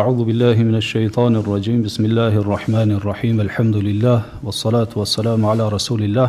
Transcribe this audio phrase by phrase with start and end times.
[0.00, 6.00] أعوذ بالله من الشيطان الرجيم بسم الله الرحمن الرحيم الحمد لله والصلاة والسلام على رسول
[6.08, 6.28] الله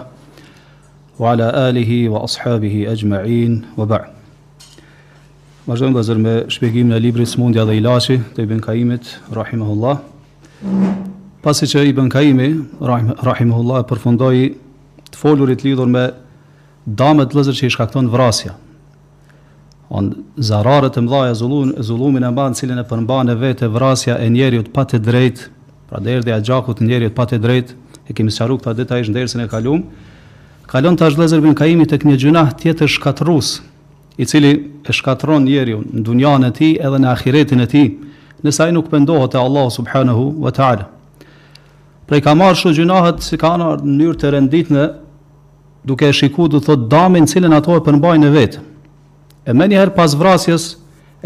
[1.21, 4.07] وعلى آله وأصحابه أجمعين وبعد
[5.69, 9.05] Vazhdojmë dhe zërë me shpjegim në libri Smundja dhe ilashi të Ibn Kaimit,
[9.39, 9.99] Rahimahullah.
[11.45, 12.47] Pasi që Ibn Kaimi,
[12.83, 14.31] Rahimahullah, përfundoj
[15.13, 16.07] të folurit lidhur me
[17.03, 18.57] damet lëzër që i shkakton vrasja,
[19.91, 24.69] on zararët e mdhaja zulum, zulumin e mbanë cilin e përmban e vrasja e njeriut
[24.73, 25.49] pa të drejt,
[25.89, 27.75] pra derdhja gjakut njeriut pa të drejt,
[28.07, 29.83] e kemi sqaruar këtë dita ishë në derësën e kalum,
[30.71, 33.59] kalon të ashtë bin kaimi të kënje gjunah tjetër shkatrus,
[34.17, 34.51] i cili
[34.87, 37.83] e shkatron njeriu në dunjan e ti edhe në ahiretin e ti,
[38.47, 40.87] nësa i nuk pendohet e Allah subhanahu wa ta'ala.
[42.07, 44.85] Prej ka marë shu gjunahet si ka në njërë të rendit në
[45.87, 48.59] duke e shiku du thot damin cilin ato e përmbajnë vetë,
[49.45, 50.75] E me njëherë pas vrasjes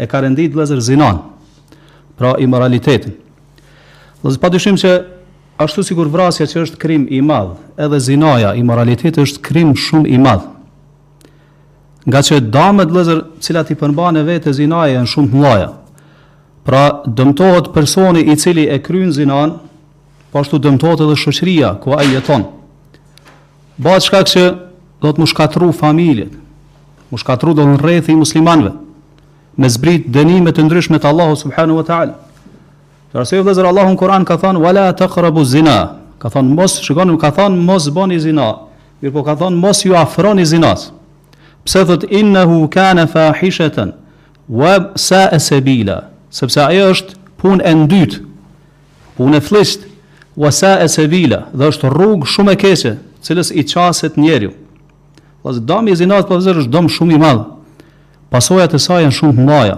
[0.00, 1.18] e ka rendit lezër zinan,
[2.16, 3.12] pra i moralitetin.
[4.24, 4.92] Dhe zë pa dyshim që
[5.60, 9.74] ashtu si kur vrasja që është krim i madh, edhe zinaja i moralitetin është krim
[9.76, 10.46] shumë i madh.
[12.06, 15.68] Nga që damet lezër cilat i përmbane vete zinaja e në shumë të mlaja.
[16.66, 19.56] Pra dëmtohet personi i cili e krynë zinan,
[20.32, 22.48] po ashtu dëmtohet edhe shëshria ku a jeton.
[23.76, 24.44] Ba që që
[25.04, 26.32] do të më shkatru familjet,
[27.10, 28.72] u shkatru do në rejthi i muslimanve,
[29.56, 32.14] me zbrit dënime të ndryshme të Allahu subhanu wa ta'ala.
[33.12, 35.76] Të rasoj dhe zërë Allahu në Koran ka thonë, wala të kërëbu zina,
[36.22, 38.48] ka thonë mos, shikonim, ka thonë mos boni zina,
[39.00, 40.90] mirë po ka thonë mos ju afroni zinas,
[41.68, 43.92] pse thët innehu kane fa hishetën,
[44.48, 48.20] wa sa e sebila, sepse ajo është pun e ndyt,
[49.16, 49.86] pun e flisht,
[50.36, 54.52] wa sa e sebila, dhe është rrugë shumë e kese, cilës i qaset njerëju.
[55.46, 57.42] Pas dami i zinat, pas po vëzër është dëmë shumë i madhë.
[58.34, 59.76] Pasojat e saj janë në shumë të mëdha.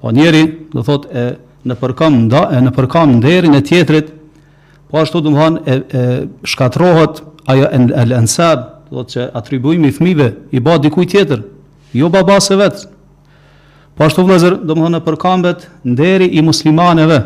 [0.00, 0.38] Po njeri,
[0.72, 1.24] dhe thot, e
[1.68, 4.08] në përkam nda, e në përkam nderi në tjetrit,
[4.88, 6.04] po ashtu do thonë, e, e
[6.54, 7.20] shkatrohet,
[7.52, 11.44] ajo e në lënsab, dhe thot, që atribuimi i thmive, i ba dikuj tjetër,
[12.00, 12.88] jo ba ba se vetë.
[14.00, 17.20] Po ashtu vëzër, zërë, dhe më thonë, e përkambet nderi i muslimaneve.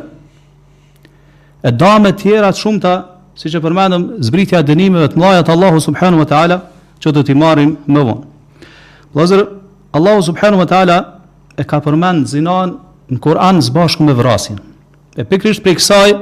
[1.62, 2.97] E dame tjera të shumë ta,
[3.38, 6.59] si që përmenëm, zbritja dënimeve të mlajat Allahu subhanahu Wa Ta'ala,
[7.04, 8.69] që do t'i marrim më vonë.
[9.19, 9.42] Lëzër,
[9.97, 10.97] Allahu subhanahu wa taala
[11.60, 12.76] e ka përmend zinan
[13.12, 13.76] në Kur'an së
[14.06, 14.56] me vrasin.
[15.16, 16.14] E pikërisht për kësaj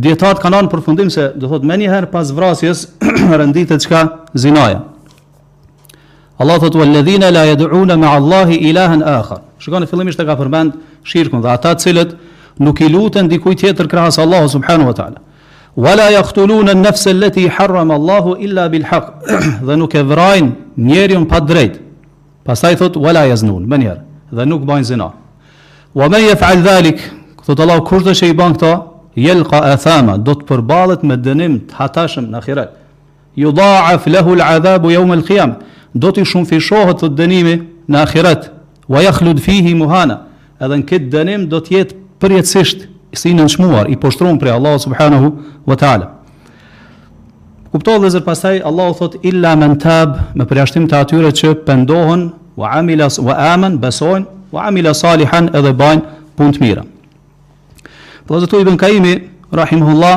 [0.00, 2.86] dietat kanë në përfundim se do thot më një herë pas vrasjes
[3.34, 4.00] rënditë çka
[4.34, 4.80] zinaja.
[6.40, 10.72] Allah thotë: "Wal la jedu'una me Allahi ilahan akhar." Shikoni fillimisht e ka përmend
[11.04, 12.14] shirkun dhe ata të cilët
[12.58, 15.18] nuk i luten dikujt tjetër krahas Allahu subhanahu wa taala
[15.76, 19.62] wala yaqtulun an-nafs allati harrama Allah illa bil haqq.
[19.66, 21.78] Dhe nuk e vrajn njeriun pa drejt.
[22.44, 25.10] Pastaj thot wala yaznun, më njëherë, dhe nuk bajn zina.
[25.94, 26.98] Wa man yaf'al dhalik,
[27.44, 28.70] thot Allah kush do të i bën këto,
[29.14, 32.70] yalqa athama, do të përballet me dënim të hatashëm në ahiret.
[33.36, 35.54] Yudha'af lahu al-'adhabu yawm al-qiyam,
[35.94, 37.54] do të fishohet të dënimi
[37.92, 38.48] në ahiret.
[38.88, 40.22] Wa yakhlud fihi muhana,
[40.58, 41.94] edhe në këtë dënim do të jetë
[42.24, 45.32] përjetësisht si në nëshmuar, i poshtruar për Allah subhanahu
[45.66, 46.10] wa ta'ala.
[47.70, 52.24] Kupto dhe zër pasaj, Allah thot, illa men tab, me përjashtim të atyre që pëndohën,
[52.58, 56.02] wa amilas, wa amen, besojnë, wa amilas salihan edhe bajnë
[56.38, 56.84] punë të mira.
[58.26, 60.14] Për dhe zëtu i bënkaimi, kaimi, rahimhullah,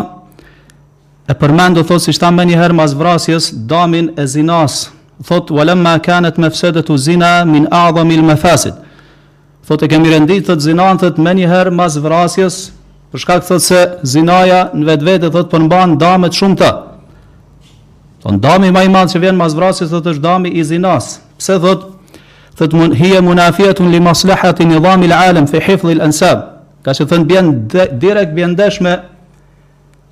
[1.29, 4.87] e përmendo thot, si shtam me njëherë mas vrasjes, damin e zinas,
[5.25, 8.79] thot, wa lemma kanët me fësedet u zina min a'dha mil me fasit,
[9.63, 12.57] Thot e kemi rendit të të zinantët me njëherë mas vrasjes
[13.13, 13.79] për shkak thot se
[14.09, 16.69] zinaja në vetë vete thot përmban po damet shumë të.
[18.23, 21.11] Thonë po dami më i madh që vjenë pas vrasjes thot është dami i zinas.
[21.37, 21.83] Pse thot,
[22.57, 26.41] thot mun, hiya munafjetun li maslahati i nidhami alem, fi hifli lë ansab.
[26.83, 27.51] Ka që thon bien
[28.01, 28.95] direkt bien dashme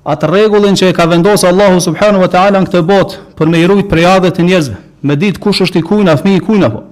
[0.06, 3.58] atë regullin që e ka vendosë Allahu subhanu wa ta'ala në këtë botë për me
[3.58, 6.84] i rujt për të njerëzve, me ditë kush është i kujna, fmi i kujna po.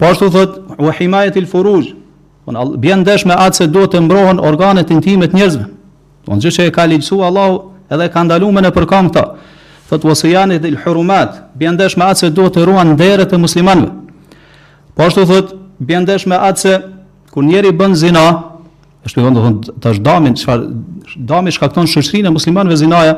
[0.00, 1.36] Po ashtu thot, u himajet
[2.52, 5.64] Po Allah dash me atë se duhet të mbrohen organet intime të njerëzve.
[6.26, 7.58] Do të që e ka lëshu Allahu
[7.92, 9.24] edhe ka ndaluar me për kam këta.
[9.88, 13.90] Thot wasiyani dhe hurumat bën dash me atë se duhet të ruan nderet e muslimanëve.
[14.94, 16.74] Po ashtu thot bën dash me atë se
[17.30, 18.24] kur njeriu bën zina
[19.04, 20.66] e shpjegon do të thotë tash damin çfarë
[21.30, 23.14] dami shkakton shoqërinë e muslimanëve zinaja,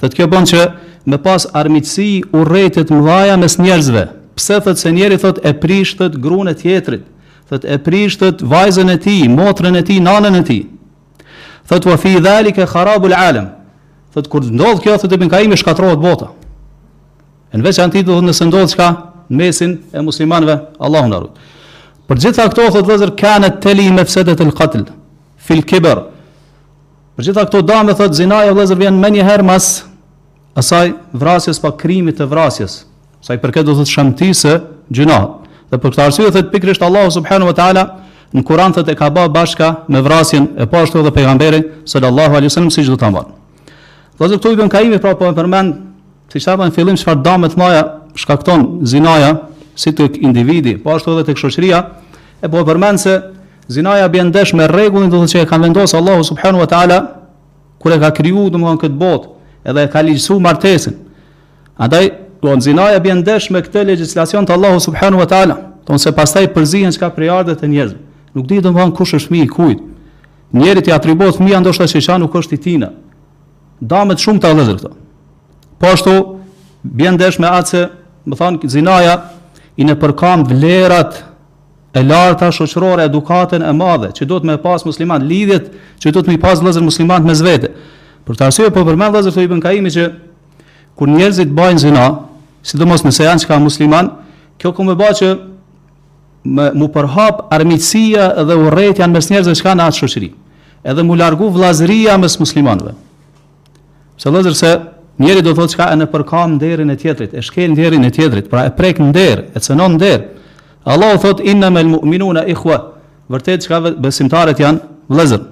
[0.00, 0.64] thot kjo bën që
[1.08, 4.06] me pas armiqësi urrëtet mëdha mes njerëzve.
[4.36, 7.04] Pse thot se njeriu thot e prishtet gruan e tjetrit
[7.50, 10.60] thot e prishtët vajzën e tij, motrën e tij, nanën e tij.
[11.66, 13.48] Thot wa fi dhalika kharabul alam.
[14.14, 16.30] Thot kur ndodh kjo thot e bin kaimi shkatrohet bota.
[17.50, 18.86] Në veç anti do të thonë nëse ndodh çka
[19.30, 21.40] në mesin e muslimanëve, Allahu na ruaj.
[22.06, 24.84] Për gjitha këto thot vëzër kanë teli mafsadat el qatl
[25.42, 26.04] fi kibr.
[27.18, 29.66] Për gjitha këto dame, thot zinaja vëzër vjen më një herë mas
[30.58, 32.84] asaj vrasjes pa krimit të vrasjes.
[33.20, 34.54] Sa i përket do të thotë shamtisë
[35.70, 37.84] Dhe për këtë arsye thot pikërisht Allahu subhanahu wa taala
[38.34, 41.60] në Kur'an thotë ka bë bashka me vrasjen e po ashtu edhe pejgamberi
[41.92, 43.30] sallallahu alaihi wasallam siç do ta mban.
[44.18, 45.74] Do të thotë Ibn Kaimi pra po e përmend
[46.32, 47.82] se si çfarë në fillim çfarë dëmë të mëdha
[48.18, 49.30] shkakton zinaja
[49.78, 51.82] si tek individi, po ashtu edhe tek shoqëria,
[52.42, 53.14] e po e përmend se
[53.70, 56.70] zinaja bën ndesh me rregullin do të thotë që e kanë vendosur Allahu subhanahu wa
[56.70, 56.98] taala
[57.80, 60.98] kur e ka krijuar domthonë këtë botë edhe e ka ligjësuar martesën.
[61.78, 62.10] Andaj
[62.42, 65.56] Do në zinaja bjen desh me këte legislacion të Allahu subhanu wa ta'ala,
[65.86, 67.98] do nëse pastaj përzihen qka priardet e njerëzve.
[68.36, 69.86] Nuk di do më vanë kush është mi i kujtë.
[70.52, 72.88] njerët i atribot mi ndoshta që isha nuk është i tina.
[73.80, 74.90] Damet shumë të alëzër këto.
[75.78, 76.14] Po ashtu,
[76.82, 77.82] bjen desh me atë se,
[78.26, 79.14] më thanë, zinaja
[79.76, 81.22] i në përkam vlerat
[81.94, 85.70] e larta shoqërore, edukaten e madhe, që do të me pas musliman, lidhjet
[86.02, 87.68] që do të me pas vëzër muslimat me zvete.
[88.26, 90.04] Për të arsye, po përmen vëzër të i që
[90.98, 92.08] kur njerëzit bajnë zina,
[92.64, 94.10] sidomos nëse janë çka musliman,
[94.60, 95.28] kjo ku më bë që
[96.56, 100.30] më mu përhap armiqësia dhe urrejt janë mes njerëzve që kanë atë shoqëri.
[100.90, 102.94] Edhe mu largu vllazëria mes muslimanëve.
[104.16, 104.70] Pse vëllazër se
[105.20, 108.48] njeri do thotë çka e në përkam derën e tjetrit, e shkel derën e tjetrit,
[108.48, 110.24] pra e prek nder, e cënon nder.
[110.88, 112.78] Allahu thot innamal mu'minuna ikhwa.
[113.30, 114.80] Vërtet çka besimtarët janë
[115.12, 115.42] vëllazër.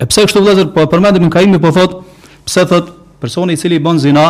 [0.00, 2.00] E pse kështu vëllazër po e përmendim Kaimi po thot
[2.48, 4.24] pse thot personi i cili bën zina,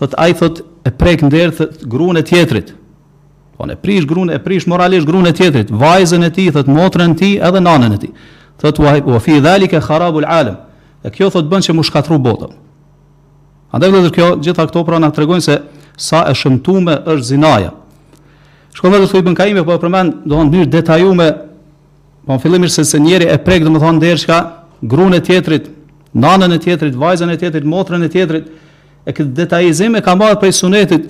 [0.00, 2.72] thot ai thot e prek nder thot gruan e tjetrit.
[3.56, 7.12] Po ne prish gruan e prish moralisht gruan e tjetrit, vajzën e tij thot motrën
[7.12, 8.12] e tij edhe nanën e tij.
[8.60, 10.56] Thot wa, wa fi dhalika kharabul alam.
[11.04, 12.50] E kjo thot bën që mu shkatru botën.
[13.72, 15.58] Andaj vëllazër kjo gjitha këto pra na tregojnë se
[15.96, 17.70] sa e shëmtuame është zinaja.
[18.74, 21.28] Shkojmë vetë thoi kaim po përmend do të ndyr detajume
[22.26, 24.36] po fillimisht se se njëri e prek domethën derçka
[24.82, 25.68] gruan e tjetrit,
[26.16, 28.50] nanën e tjetrit, vajzën e tjetrit, motrën e tjetrit, tjetrit
[29.06, 31.06] e këtë detajizim e ka marrë prej sunetit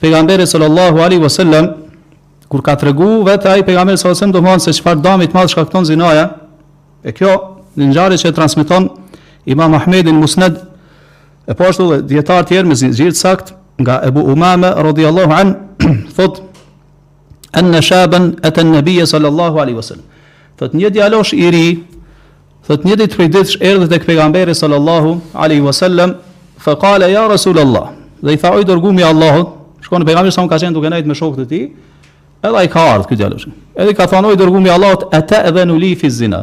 [0.00, 1.68] pejgamberit sallallahu alaihi wasallam
[2.48, 5.88] kur ka treguar vetë ai pejgamberi sallallahu alaihi wasallam domosë se çfarë dëmit madh shkakton
[5.88, 6.26] zinaja
[7.04, 7.34] e kjo
[7.76, 8.88] në ngjarje që e transmeton
[9.46, 10.56] Imam Ahmedin në Musnad
[11.46, 15.52] e po ashtu dhe dietar të tjerë me zgjidhje sakt nga Ebu Umame radhiyallahu an
[16.16, 16.40] thot
[17.52, 20.08] an shaban ata an-nabiy sallallahu alaihi wasallam
[20.58, 21.66] thot një djalosh i ri
[22.66, 26.16] thot një ditë prej ditësh erdhi tek pejgamberi sallallahu alaihi wasallam
[26.66, 27.88] Fa kale ja Rasul Allah
[28.24, 29.46] Dhe i tha oj dërgumi Allahot
[29.86, 31.60] Shkoni pejgamberi sa më ka qenë duke nejt me shokët e ti
[32.42, 35.38] Edhe i ka ardhë këtë djalosh Edhe i ka thanë oj dërgumi Allahot E te
[35.46, 36.42] edhe në li fi zina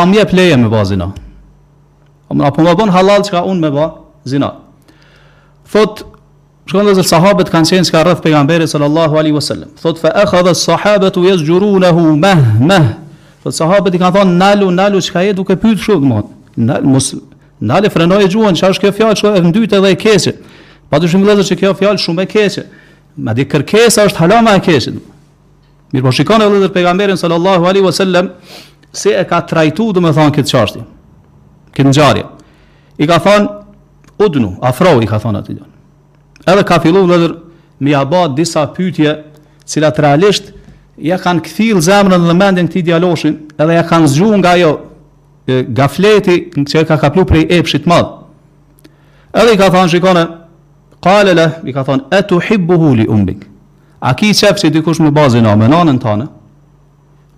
[0.00, 3.64] A mje pleje me ba zina A më apo më bon halal që ka unë
[3.66, 3.90] me ba
[4.24, 4.50] zina
[5.70, 6.04] Thot
[6.70, 10.14] Shkon dhe zë sahabët kanë qenë që ka rrëth pejgamberit sallallahu alaihi wasallam Thot fa
[10.16, 10.24] e
[10.54, 12.88] as-sahabatu u jes gjurunahu meh meh
[13.42, 16.22] Thot sahabët i kanë thanë nalu nalu çka je duke pyth shumë
[16.56, 17.26] Nal muslim
[17.60, 19.16] Ndale frenoi gjuhën, çfarë është kjo fjalë?
[19.16, 20.32] Është e dytë edhe e keqe.
[20.90, 22.62] Patyshim vëllazë se kjo fjalë shumë e keqe.
[23.20, 24.94] Madje kërkesa është hala më e keqe.
[25.92, 28.30] Mirë po shikoni edhe për pejgamberin sallallahu alaihi wasallam
[28.96, 30.86] se e ka trajtuar domethënë këtë çështje.
[31.76, 32.24] Këtë ngjarje.
[33.02, 33.50] I ka thonë
[34.24, 35.60] udnu, afro i ka thonë atij.
[36.48, 37.32] Edhe ka filluar vëllazë
[37.84, 39.18] me ja bë disa pyetje,
[39.68, 40.54] cilat realisht
[41.00, 44.72] ja kanë kthill zemrën dhe mendin këtij djaloshit, edhe ja kanë zgjuar nga ajo
[45.74, 48.10] gafleti që ka kaplu prej epshit madh.
[49.34, 50.24] Edhe i ka thënë shikone,
[51.04, 53.46] qale i ka thonë etu hibbuhu li ummik.
[54.00, 56.26] A ki qef që dikush më bazin a të tane?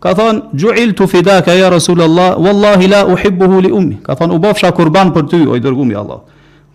[0.03, 3.99] Ka thonë, gjuil të fidaka ja Rasulallah, Wallahi la u hibbuhu li ummi.
[4.03, 6.21] Ka thonë, u bafsha kurban për ty, o i dërgumi Allah.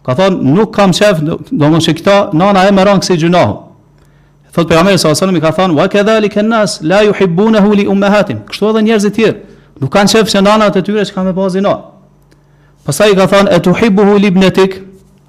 [0.06, 1.40] Ka thonë, nuk kam qef, do
[1.70, 3.58] më që këta, nana e më rangë kësi gjunahu.
[4.56, 5.22] Thotë për Amerës a.s.
[5.22, 8.46] i ka thonë, wa këdhali kën nas, la ju hibbunahu li ummehatim.
[8.48, 9.40] Kështu edhe njerëzit tjerë.
[9.78, 11.76] Nuk kanë qefë që nanat e tyre që ka me bazi na.
[12.88, 14.78] Pasaj i ka thanë, e tu hibu hu lib në tik,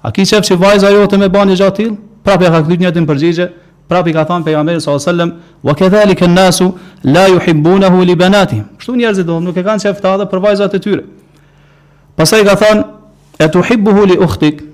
[0.07, 1.91] a ki qefë që vajza jo të me bani gjatë til,
[2.25, 3.49] prapë ka këtë njëtë në përgjigje,
[3.91, 4.87] prapë i ka thanë pejamer s.a.s.
[4.95, 5.33] Wa sallem,
[5.65, 6.71] wa këthali kën nasu,
[7.05, 8.61] la ju hibu në hu lib në ati.
[8.79, 11.03] Kështu njerëzit do, nuk e kanë qefë ta dhe për vajzat e tyre.
[12.19, 12.87] Pasaj i ka thanë,
[13.43, 14.65] e tu hibu hu li uhtik,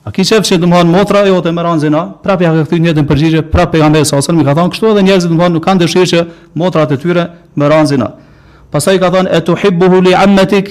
[0.00, 2.78] A ki qefë që të mëhanë motra jo të mëranë zina, prapë ja ka këtë
[2.86, 4.30] njëtë në përgjigje, prapë pejamer s.a.s.
[4.32, 6.22] Mi ka thanë, kështu edhe njerëzit të mëhanë nuk kanë dëshirë që
[6.56, 7.26] motrat e tyre
[7.60, 8.08] mëranë zina.
[8.70, 10.68] Pastaj ka thonë e tuhibbuhu li ammatik.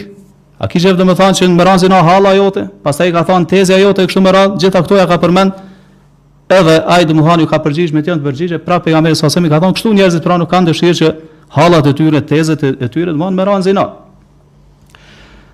[0.60, 2.65] A kishe vetëm të thonë që më ranzin halla jote?
[2.84, 5.53] Pastaj ka thonë teza jote kështu më radh, gjitha këto ja ka përmend.
[6.50, 9.75] Edhe ai Muhani ju ka përgjigjë me të të përgjigje, pra pejgamberi sa ka thonë
[9.77, 11.10] kështu njerëzit pra nuk kanë dëshirë që
[11.56, 13.77] hallat e tyre, tezat e tyre të më ranzin.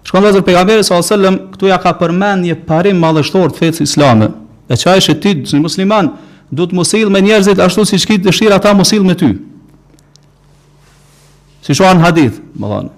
[0.05, 4.29] Shkon vezër pejgamberi sa sallam këtu ja ka përmend një parim madhështor të fetë islame.
[4.69, 6.13] E çaj është ti musliman,
[6.51, 9.33] duhet të mos sill me njerëzit ashtu siç ti dëshira mos sill me ty
[11.65, 12.91] si shohan hadith, më thonë.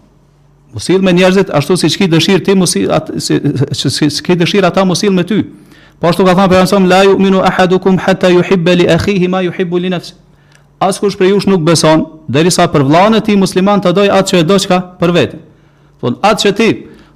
[0.76, 5.00] Mos me njerëzit ashtu siç ke dëshirë ti, mos si që ke dëshirë ata mos
[5.16, 5.38] me ty.
[6.00, 9.80] Po ashtu ka thënë për ansam la yu'minu ahadukum hatta yuhibba li akhihi ma yuhibbu
[9.80, 10.14] li nafsi.
[10.84, 14.42] Askush për jush nuk beson derisa për vllahën e tij musliman të doj atë që
[14.44, 15.40] e do çka për vetë.
[16.04, 16.68] Thon atë që ti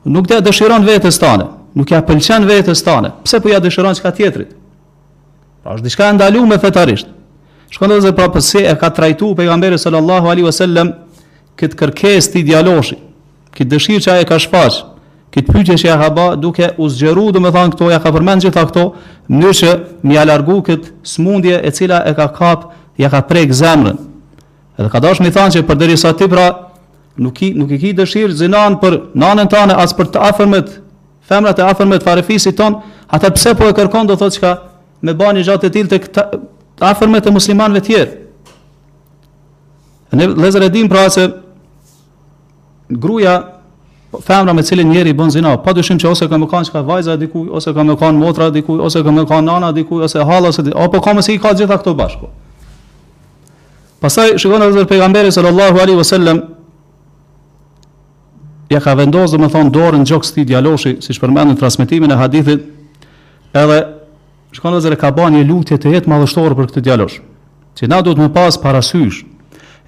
[0.09, 1.45] nuk të dëshiron vetes tënde,
[1.77, 3.11] nuk ja pëlqen vetes tënde.
[3.27, 4.55] Pse po ja dëshiron çka tjetrit?
[5.61, 7.11] Pra është diçka e ndaluar me fetarisht.
[7.71, 10.95] Shkon edhe prapë se e ka trajtuar pejgamberi sallallahu alaihi wasallam
[11.61, 13.01] këtë kërkes të djaloshit,
[13.53, 14.79] këtë dëshirë që ai ka shfaq,
[15.33, 18.63] këtë pyetje që ja ka bë, duke u me domethan këto ja ka përmendë gjitha
[18.69, 18.85] këto,
[19.31, 22.65] nëse më ia largu kët smundje e cila e ka kap,
[22.99, 23.97] ja ka prek zemrën.
[24.77, 26.49] Edhe ka dashur të thonë që përderisa ti pra
[27.21, 30.71] nuk i nuk i ke dëshirë zinan për nanën tënde as për të afërmet,
[31.27, 32.79] femrat e afërmet farefisit ton,
[33.13, 34.53] atë pse po e kërkon do thotë çka
[35.05, 36.27] me bani gjatë të tilë të
[36.83, 38.11] afërme të muslimanve tjerë.
[40.11, 41.27] Ne lezër e dim pra se
[42.99, 43.41] gruaja
[44.23, 47.13] femra me cilën njeri bën zinë, pa dyshim që ose ka më kanë çka vajza
[47.19, 50.51] diku, ose ka më kanë motra diku, ose ka më kanë nana diku, ose halla
[50.51, 52.27] ose diku, apo ka më se i ka gjitha këto bashkë.
[54.03, 56.41] Pastaj shikon edhe pejgamberi sallallahu alaihi wasallam
[58.71, 62.67] ja ka vendosur domethën dorën në gjoks ti djaloshi, siç përmendën transmetimin e hadithit,
[63.63, 63.79] edhe
[64.57, 67.21] shkon edhe ka bën një lutje të jetë madhështore për këtë djalosh.
[67.79, 69.23] Që na duhet më pas parasysh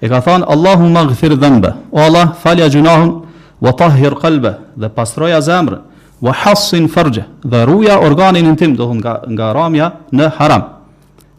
[0.04, 1.70] E ka thënë Allahu maghfir dhanba.
[1.92, 3.22] O Allah, falja gjunahun,
[3.64, 5.80] wa tahhir qalba dhe pastroja zemrën,
[6.20, 10.62] wa hassin farja dhe ruja organin intim, do thon nga nga ramja në haram.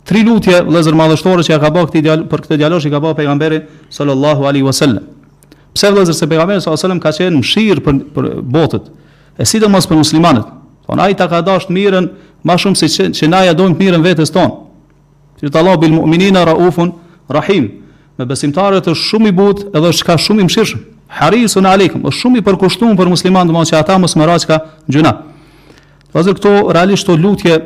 [0.06, 3.00] Tri lutje vëllezër madhështore që ja ka bërë këtë djal për këtë djalosh që ka
[3.06, 5.06] bërë pejgamberi sallallahu alaihi wasallam.
[5.74, 8.90] Pse vëllezër se pejgamberi sallallahu alaihi wasallam ka qenë mshir për për botët,
[9.42, 10.46] e sidomos për muslimanët.
[10.90, 12.10] Thon ai ta ka dashur mirën
[12.46, 14.54] më shumë se si që, që na ja dojmë mirën vetes tonë.
[15.42, 16.94] Që të Allah bil mu'minina raufun
[17.30, 17.85] rahim
[18.18, 20.84] me besimtarë të shumë i butë edhe është ka shumë i mëshirshëm.
[21.20, 24.58] Harisun alejkum, është shumë i përkushtuar për musliman domosht që ata mos marrë çka
[24.90, 25.12] gjuna.
[26.14, 27.58] Pasi këto realisht këto lutje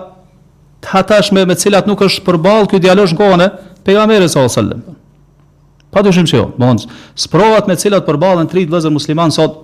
[0.82, 3.50] të hatashme me të cilat nuk është përball ky djalosh gone
[3.86, 4.82] pejgamberi sa sallam.
[5.92, 6.80] Pa dyshim se jo, domon
[7.20, 9.60] sprovat me të cilat përballen trit vëzër musliman sot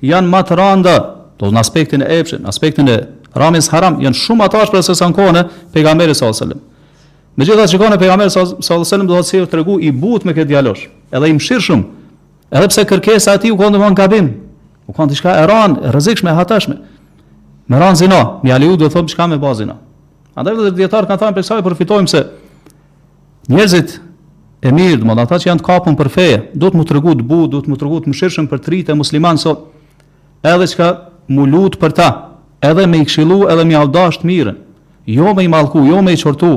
[0.00, 0.94] janë më të randa,
[1.40, 2.96] do në aspektin e epshën, aspektin e
[3.36, 6.60] ramës haram janë shumë atash ashpër se sa kanë pejgamberi sa sallam.
[7.38, 8.46] Megjithatë shikoni pejgamberi sa
[8.84, 11.84] sallam do të sjell tregu i but me këtë djalosh, edhe i mshirshëm,
[12.50, 14.32] edhe pse kërkesa e tij u kanë domon gabim.
[14.90, 16.74] Kuan diçka e ran, e rrezikshme, e hatashme.
[17.70, 19.76] Me ran zina, me aliu do thon çka me bazina.
[20.34, 22.22] Andaj vetë dietar kanë thënë për sa i përfitojmë se
[23.52, 23.92] njerëzit
[24.66, 26.24] e mirë, domoshta ata që janë të kapur për fe,
[26.58, 29.38] do të mu tregu të bu, do të mu tregu të mshirshëm për tritë musliman
[29.38, 29.68] sot.
[30.42, 30.88] Edhe çka
[31.36, 32.08] mu lut për ta,
[32.72, 34.58] edhe me i këshillu, edhe me audash të mirën.
[35.18, 36.50] Jo me i mallku, jo me i qortu,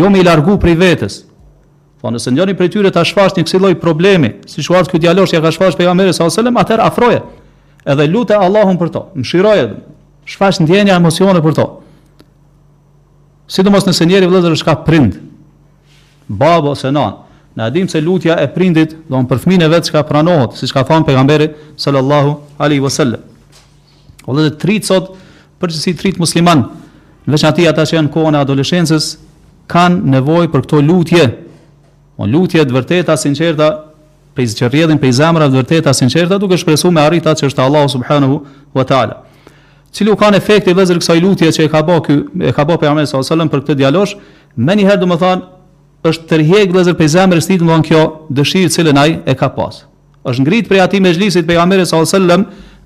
[0.00, 1.18] jo me i largu prej vetes.
[2.00, 5.28] Po nëse ndjeni prej tyre ta shfaqni një këshilloj problemi, siç u ardh ky dialog
[5.28, 7.20] që ka shfaqur pejgamberi sallallahu alajhi wasallam, atëherë afroje.
[7.84, 9.04] Edhe lutë Allahun për to.
[9.20, 9.68] Mshiroje
[10.28, 11.66] shpash ndjenja emocione për to.
[13.48, 15.14] Sidomos nëse njëri vëllazër është ka prind,
[16.28, 17.14] baba ose nan,
[17.56, 20.82] na dim se lutja e prindit don për fëmin e vet që pranohet, siç ka
[20.84, 21.46] thënë pejgamberi
[21.80, 23.22] sallallahu alaihi wasallam.
[24.28, 25.14] O të tritë sot
[25.58, 26.66] për çësi trit musliman,
[27.26, 29.06] në ti ata që janë kohën e adoleshencës
[29.68, 31.24] kanë nevojë për këto lutje.
[32.20, 33.70] O lutje dë vërteta, sinqerta,
[34.36, 38.42] për zgjerrjen, për zemrën e vërtetë, sinqerta, duke shpresuar me arritat që është Allahu subhanahu
[38.76, 39.22] wa taala
[39.94, 42.16] cilu kanë efekte vëzër kësaj lutje që e ka bë ky
[42.50, 44.14] e ka bë pejgamberi sallallahu alajhi wasallam për këtë djalosh
[44.66, 45.42] më një herë domethan
[46.08, 48.02] është tërheq vëzër pejgamberi sti domon kjo
[48.38, 49.82] dëshirë që lenaj e ka pas
[50.28, 52.44] është ngrit prej atij mezhlisit pejgamberi sallallahu alajhi wasallam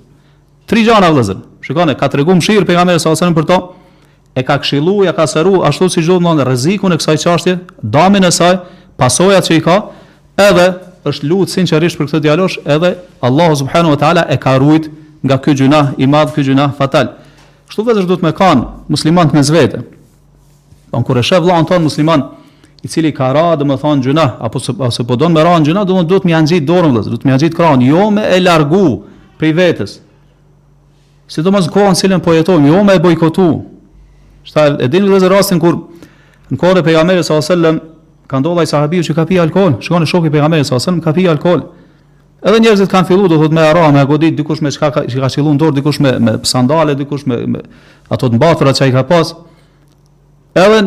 [0.66, 3.58] Tri gjana vëzër, shikone, ka të regu më shirë pejgamberi sallallahu alivësën për to,
[4.34, 8.26] e ka kshilu, ja ka sëru, ashtu si gjithë në rëzikun e kësaj qashtje, damin
[8.26, 8.58] e saj,
[9.00, 9.76] pasojat që i ka,
[10.40, 10.66] edhe
[11.06, 14.88] është lutë sinqerisht për këtë djalosh, edhe Allahu subhanahu wa taala e ka ruajt
[15.22, 17.12] nga ky gjunah i madh, ky gjunah fatal.
[17.68, 19.84] Kështu vetë është duhet me kanë muslimant me vetë.
[20.90, 22.22] Po kur e shef vllahën ton musliman
[22.82, 25.42] i cili ka ra, do të thonë gjunah apo se apo se po don me
[25.44, 28.24] ra gjunah, do të duhet më anxhit dorën vëllazë, duhet më anxhit krahun, jo me
[28.36, 29.02] e largu
[29.38, 29.96] prej vetes.
[31.28, 33.48] Sidomos kohën cilën po jetojmë, jo me bojkotu.
[34.46, 35.80] Shtaj, e dini vëllazë rastin kur
[36.54, 37.82] në kohën e pejgamberit sallallahu alajhi wasallam
[38.26, 41.12] Ka ndodhur i sahabiu që ka pi alkohol, shkon e shoku i pejgamberit sa ka
[41.14, 41.60] pi alkohol.
[42.42, 45.28] Edhe njerëzit kanë filluar do thotë me ara, me godit, dikush me çka ka, ka
[45.34, 47.60] qillon dorë, dikush me me sandale, dikush me, me
[48.10, 49.32] ato të mbathura që ai ka pas.
[50.58, 50.80] Edhe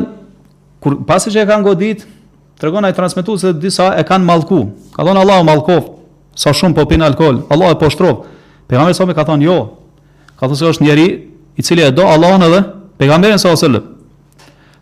[0.83, 2.03] kur pasi që e kanë godit,
[2.59, 4.61] tregon ai transmitu, se disa e kanë mallku.
[4.95, 5.89] Ka thonë Allahu mallkof,
[6.35, 8.21] sa shumë po pin alkohol, Allah e po shtrov.
[8.69, 9.57] Pejgamberi sa më ka thonë jo.
[10.39, 11.07] Ka thonë se është njeri
[11.59, 12.61] i cili e do Allahun edhe
[12.99, 13.97] pejgamberin sa sallallahu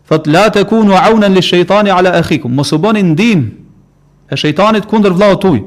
[0.08, 2.54] Thot la të kunu aunen li shejtani ala akhikum.
[2.56, 3.42] Mos u bëni ndim
[4.32, 5.58] e shejtanit kundër vllaut tuaj.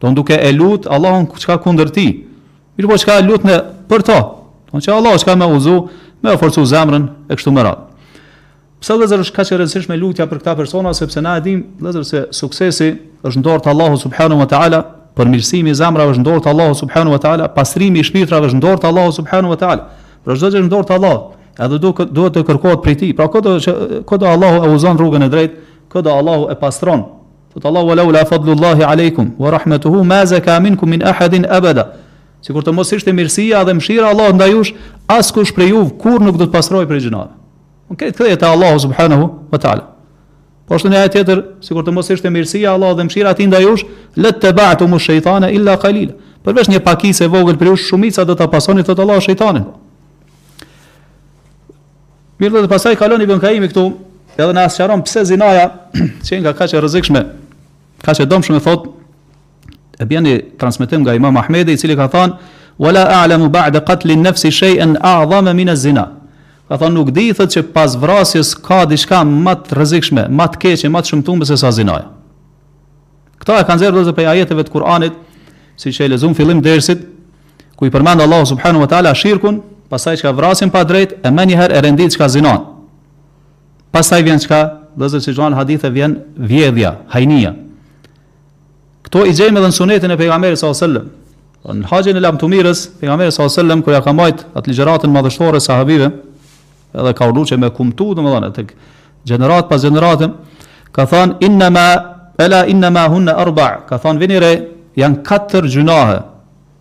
[0.00, 2.06] Don duke e lut Allahun çka kundër ti.
[2.78, 4.18] Mirë po çka e lut në për to.
[4.72, 5.76] Don që Allah çka më uzu,
[6.24, 7.82] më forcu zemrën e kështu më rad
[8.80, 12.04] Pse vëllazër është kaq e me lutja për këta persona sepse na e dim vëllazër
[12.04, 12.88] se suksesi
[13.24, 14.80] është ndorë te Allahu subhanahu wa taala,
[15.16, 18.82] përmirësimi i zemrave është ndorë te Allahu subhanahu wa taala, pastrimi i shpirtrave është ndorë
[18.82, 19.88] te Allahu subhanahu wa taala.
[20.24, 21.24] Për çdo që është ndorë te Allahu
[21.58, 23.12] edhe do do të kërkohet prej tij.
[23.16, 23.56] Pra kodo
[24.04, 25.54] kodo Allahu e uzon rrugën e drejtë,
[25.92, 27.04] kodo Allahu e pastron.
[27.54, 31.92] Fot Allahu wala ula fadlullahi aleikum wa rahmatuhu ma zaka minkum min ahadin abada.
[32.42, 34.72] Sikur të mos ishte mirësia dhe mëshira e Allahut ndaj jush,
[35.08, 37.32] as prej juve kurrë nuk do të pastrohej prej gjinave.
[37.90, 39.84] Unë këtë te Allahu subhanahu wa taala.
[40.68, 43.46] Po ashtu një ajet tjetër, sikur të mos ishte mirësia e Allahut dhe mëshira ti
[43.46, 43.86] ndaj jush,
[44.16, 46.12] la te ba'tu mushaytana illa qalila.
[46.44, 49.64] Përveç një pakisë vogël për jush, shumica do ta pasoni thot Allahu shejtanin.
[52.36, 53.84] Mirë dhe, dhe pasaj kalon i bënkaimi këtu,
[54.36, 55.68] edhe në asëqaron pëse zinaja,
[56.26, 57.22] qenë nga ka që rëzikshme,
[58.04, 58.90] ka që domë shme thot,
[59.96, 62.36] e bjeni transmitim nga imam Ahmedi, i cili ka thonë,
[62.84, 66.10] wala a'lamu ba'de katli nëfsi shejën a'dhame mine zina.
[66.68, 71.14] Ka thonë, nuk di, thët që pas vrasjes ka diçka matë rëzikshme, matë keqe, matë
[71.14, 72.10] shumëtumë se sa zinaja.
[73.40, 75.16] Këta e kanë zërë dhe për ajeteve të Kur'anit,
[75.80, 77.08] si që e lezumë fillim dërësit,
[77.80, 81.42] ku i përmendë Allahu subhanu wa ta'ala shirkun, pastaj çka vrasin pa drejt e më
[81.48, 82.62] një herë e rendit çka zinon.
[83.92, 84.58] Pastaj vjen çka,
[84.98, 87.54] dozë si janë hadithe vjen vjedhja, hajnia.
[89.06, 91.06] Kto i xejmë edhe në sunetin e pejgamberit sallallahu alajhi wasallam.
[91.80, 95.60] Në haxhin e lamtumirës, pejgamberi sallallahu alajhi wasallam kur ja ka marrë atë ligjëratën madhështore
[95.60, 96.08] sahabive,
[96.94, 98.74] edhe ka urdhëruar me kumtu, domethënë tek
[99.26, 100.32] gjenerat pas gjeneratën,
[100.92, 101.86] ka thënë inna ma
[102.38, 104.52] ela inna ma hunna arba, ka thënë vini re,
[104.98, 106.18] janë katër gjunahe.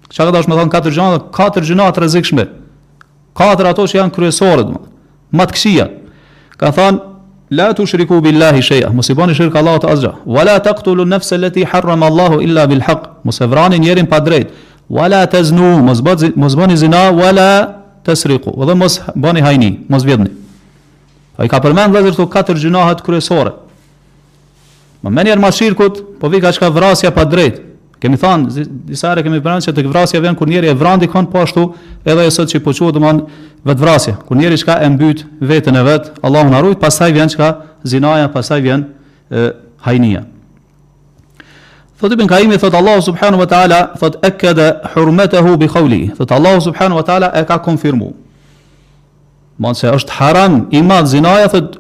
[0.10, 1.24] Çka do të thonë katër gjunahe?
[1.34, 2.46] Katër gjunahe të rrezikshme
[3.36, 4.80] katër ato që janë kryesore do
[5.36, 5.86] më të kësia
[6.62, 11.36] ka thënë la tushriku billahi shay'a mos i bani shirk Allahut azza wala taqtulu nafsa
[11.36, 14.50] allati harrama Allah illa bil haqq mos e vranin njerin pa drejt
[14.90, 17.50] wala taznu mos bani mos bani zina wala
[18.08, 20.32] tasriqu do mos bani hajni mos vjedhni
[21.38, 23.54] ai ka përmend vetë këto katër gjinohat kryesore
[25.06, 27.60] Më menjer ma shirkut, po vika që ka vrasja pa drejt,
[28.06, 31.26] Kemi thënë disa herë kemi pranuar se tek vrasja vjen kur njeri e vran dikon
[31.32, 31.64] po ashtu
[32.06, 33.24] edhe ajo sot që po quhet domon
[33.66, 34.14] vet vrasja.
[34.28, 37.48] Kur njeriu çka e mbyt veten e vet, Allahu na ruaj, pastaj vjen çka
[37.84, 38.84] zinaja, pastaj vjen
[39.32, 39.48] e,
[39.88, 40.22] hajnia.
[41.98, 46.12] Fot ibn Kaimi thot Allahu subhanahu wa taala thot akada hurmatahu bi qouli.
[46.18, 48.12] Thot Allahu subhanahu wa taala e ka konfirmu.
[49.58, 51.78] Mos se është haram i madh zinaja thot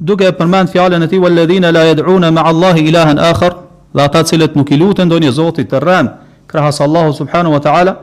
[0.00, 3.65] duke përmend fjalën e tij walladhina la yad'una ma'allahi ilahan akher,
[3.96, 6.10] dhe ata të cilët nuk i luten ndonjë Zoti të rrem
[6.50, 7.94] krahas Allahu subhanahu wa taala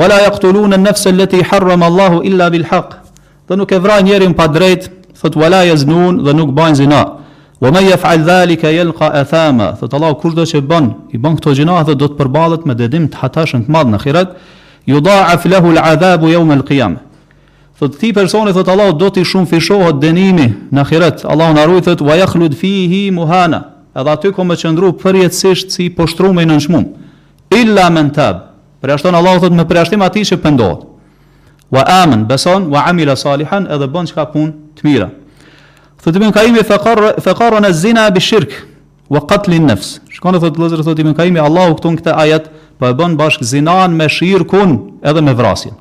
[0.00, 2.94] wala yaqtuluna an-nafsa allati harrama Allahu illa bil haqq
[3.48, 7.02] do nuk e vrajnë njerin pa drejt thot wala yaznun dhe nuk bajnë zina
[7.62, 11.80] wa man yaf'al zalika yalqa athama thot Allah kur do bën i bën këto gjëra
[11.82, 14.30] atë do të përballet me dedim të hatashëm të madh në ahiret
[14.86, 17.02] yudha'af lahu al-'adhabu yawm al-qiyamah
[17.82, 21.24] Thot ti personi thot Allah do ti shumë fishohet dënimi në ahiret.
[21.26, 25.88] Allahu na ruaj thot wa yakhlud fihi muhana edhe aty ku me qëndru përjetësisht si
[25.92, 26.86] poshtru me në nëshmum.
[27.52, 28.48] Illa mentab
[28.82, 30.86] në tëbë, Allah thot me preashtim ati që pëndohet.
[31.72, 35.08] Wa amen, beson, wa amila salihan, edhe bën që ka pun të mira.
[36.04, 38.58] Thot ibn Kaimi fekarën e zina bi shirkë,
[39.12, 39.92] wa qatlin nëfës.
[40.18, 42.50] Shkone thot lëzër, thot ibn Kaimi, Allah u këtun këtë ajet,
[42.80, 44.74] po e bën bashkë zinan me shirë kun
[45.04, 45.76] edhe me vrasjen.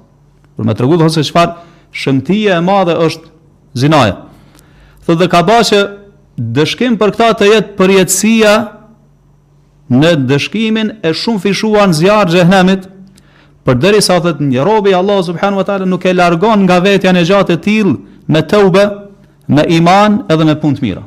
[0.56, 1.58] Për me të regu dhe se qëfar,
[1.92, 3.32] shëmtije e madhe është
[3.84, 4.16] zinaja.
[5.04, 5.80] Thot dhe ka ba që
[6.38, 8.52] dëshkim për këta të jetë përjetësia
[9.92, 12.86] në dëshkimin e shumë fishuar në zjarë gjehnemit,
[13.68, 17.12] për dëri sa thët një robi Allah subhanu wa ta'ala nuk e largon nga vetja
[17.14, 17.96] në gjatë të tilë
[18.32, 18.86] në tëube,
[19.52, 21.04] në iman edhe në punë të mira.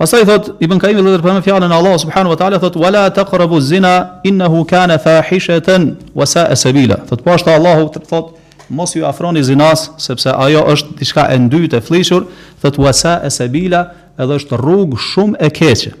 [0.00, 3.24] Pasaj thot, i bën për dhe dhe fjallën Allah subhanu wa ta'ala thot, wala të
[3.30, 3.90] kërëbu zina,
[4.24, 6.96] innehu kane fahishetën, wasa e sebila.
[7.06, 8.32] Thot, pashtë po Allahu të thot,
[8.70, 12.24] mos ju afroni zinas sepse ajo është diçka e ndytë e flishur,
[12.62, 13.82] thot wasa e sabila,
[14.20, 15.92] edhe është rrugë shumë e keqe.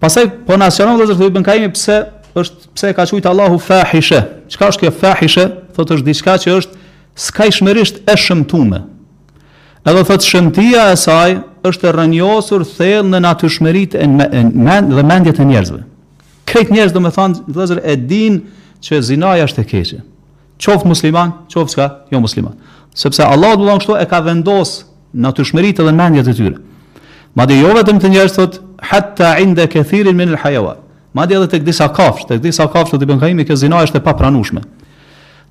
[0.00, 1.98] Pastaj po na shënon dhe të bën kaimi pse
[2.36, 4.20] është pse ka thujt Allahu fahishe.
[4.52, 5.46] Çka është kjo fahishe?
[5.76, 6.78] Thot është diçka që është
[7.20, 8.80] skajshmërisht e shëmtume
[9.88, 15.40] Edhe thot shëmtia e saj është e rënjosur thellë në natyrshmëritë e mend dhe mendjet
[15.40, 15.80] e njerëzve.
[16.48, 18.40] Këtë njerëz do të thonë dozë e din
[18.84, 20.00] që zinaja është e keqe
[20.60, 22.56] qoftë musliman, qoftë s'ka jo musliman.
[22.94, 24.72] Sepse Allah do të thonë kështu e ka vendos
[25.24, 26.56] natyrshmëritë dhe mendjet e tyre.
[27.38, 28.58] Madje jo vetëm të njerëz thot
[28.90, 30.80] hatta inda kathirin min al-hayawan.
[31.14, 34.04] Madje edhe tek disa kafshë, tek disa kafshë të Ibn Kaimi që zinaja është e
[34.06, 34.62] papranueshme.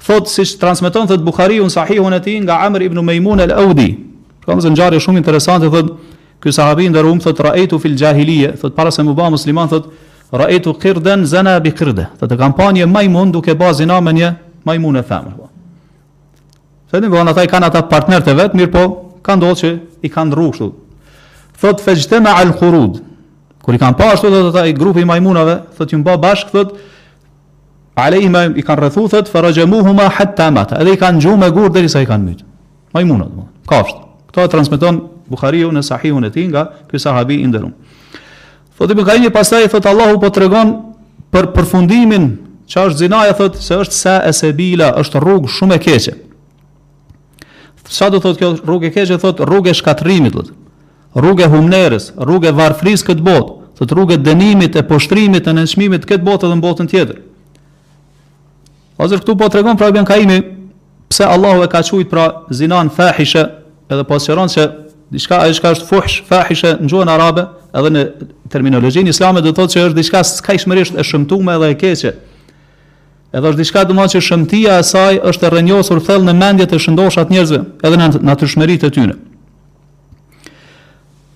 [0.04, 3.90] Thot si transmeton thot Buhariu në sahihun e tij nga Amr ibn Maimun al-Audi.
[4.44, 5.94] Ka pra, një ngjarje shumë interesante thot
[6.44, 9.90] ky sahabi ndërum thot raitu fil jahiliya, thot para se më bëj musliman thot
[10.44, 12.10] raitu qirdan zana bi qirda.
[12.20, 14.32] Thot kampanje Maimun duke bazë në një
[14.78, 15.36] ma e femër.
[15.38, 15.50] Po.
[16.92, 18.84] Se në bëhon, ata i kanë ata partnerët e vetë, mirë po,
[19.26, 19.70] ka ndodhë që
[20.04, 20.70] i kanë rrugë shtu.
[21.60, 23.02] Thot, feqte me al khurud.
[23.66, 26.52] Kër i kanë pa ashtu, të ata i grupi i majmunave, thot, ju mba bashkë,
[26.52, 26.76] thot,
[28.00, 30.76] alejhi i kanë rrethu thot, farajmuhuma hatta mata.
[30.76, 32.46] të Edhe i kanë gju me gurë, dhe i sa i kanë mytë.
[32.96, 33.44] Majmunat, po.
[33.70, 34.02] ka ashtu.
[34.32, 37.48] Këto e transmiton Buhariu në sahihun e ti nga ky sahabi i
[38.80, 40.72] më ka thot, Allahu po tregon
[41.32, 42.26] për përfundimin
[42.70, 46.14] që është zinaja, thot se është sa e bila, është rrugë shumë e keqe.
[47.90, 50.52] Sa do thot kjo rrugë e keqe, thot rrugë e shkatrimit, thot.
[51.18, 55.54] rrugë e humnerës, rrugë e varfris këtë botë, thot rrugë e dënimit, e poshtrimit, e
[55.58, 57.24] nënshmimit këtë botë edhe në botën tjetër.
[59.02, 60.38] Ozër këtu po të regon pra bjën kaimi,
[61.10, 63.48] pse Allahu e ka qujt pra zinan fahishe,
[63.90, 64.68] edhe po të që
[65.10, 68.06] diçka ai që është fuhsh, fahishe në gjuhën arabe, edhe në
[68.54, 72.14] terminologjinë islame do thotë se është diçka skajshmërisht e shëmtuar edhe e keqe.
[73.30, 76.80] Edhe është diçka të që shëmtia e saj është e rrënjosur thellë në mendjet e
[76.82, 79.18] shëndoshat të njerëzve, edhe në natyrshmëritë e tyre.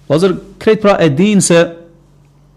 [0.10, 1.62] Ozër kret pra e din se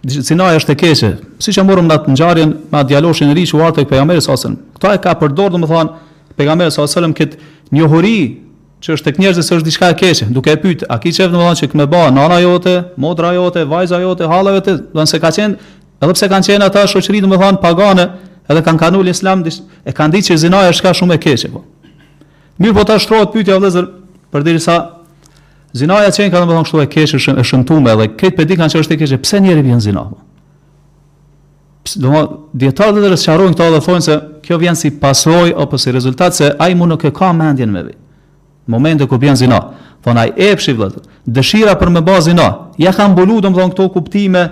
[0.06, 1.08] Sinai është e keqe.
[1.42, 4.52] Siç e morëm natë ngjarjen me atë djaloshin e ri që u pejgamberi pejgamberit sasën.
[4.76, 7.34] Kta e ka përdorur domethënë pejgamberi sa selam kët
[7.74, 8.38] njohuri
[8.84, 11.32] që është tek njerëzit se është diçka e keqe, duke e pyet, a ki çef
[11.34, 15.32] domethënë që më ba nana jote, modra jote, vajza jote, hallave të, do se ka
[15.34, 15.58] qenë,
[15.98, 18.06] edhe pse kanë qenë ata shoqëri domethënë pagane,
[18.48, 19.44] edhe kanë kanul islam,
[19.84, 21.64] e kanë ditë që zinaja është ka shumë e keqe, po.
[22.62, 23.88] Mirë po ta shtrohet pyetja vëllëzër,
[24.34, 24.76] për diri sa,
[25.76, 28.82] zinaja që kanë më thonë kështu e keqe, e shëntume, edhe këtë pedi kanë që
[28.84, 30.22] është e keqe, pse njeri vjen zina, po?
[31.86, 32.10] Do
[32.58, 36.34] dietarët djetarë dhe dhe këta dhe thonë se kjo vjen si pasojë apo si rezultat,
[36.34, 37.94] se ai i nuk e ka mendjen me vi.
[38.68, 39.60] momentin ku vjen zina,
[40.02, 42.18] thonë ai epshi vëllëzër, dëshira për me ba
[42.78, 44.42] ja kanë bulu do këto kuptime,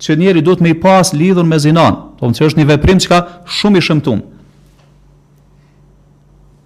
[0.00, 2.98] që njeri duhet me i pas lidhën me zinan, të më që është një veprim
[3.00, 4.20] që ka shumë i shëmtum.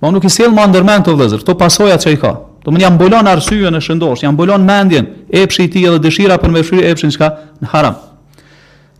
[0.01, 2.33] Ma po nuk i sjellë ma ndërmen të vëzër, këto pasoja që i ka,
[2.64, 6.40] të më një ambulon arsyën e shëndosh, një ambulon mendjen, epshi i ti edhe dëshira
[6.43, 7.29] për me fryrë epshin që ka
[7.62, 8.01] në haram.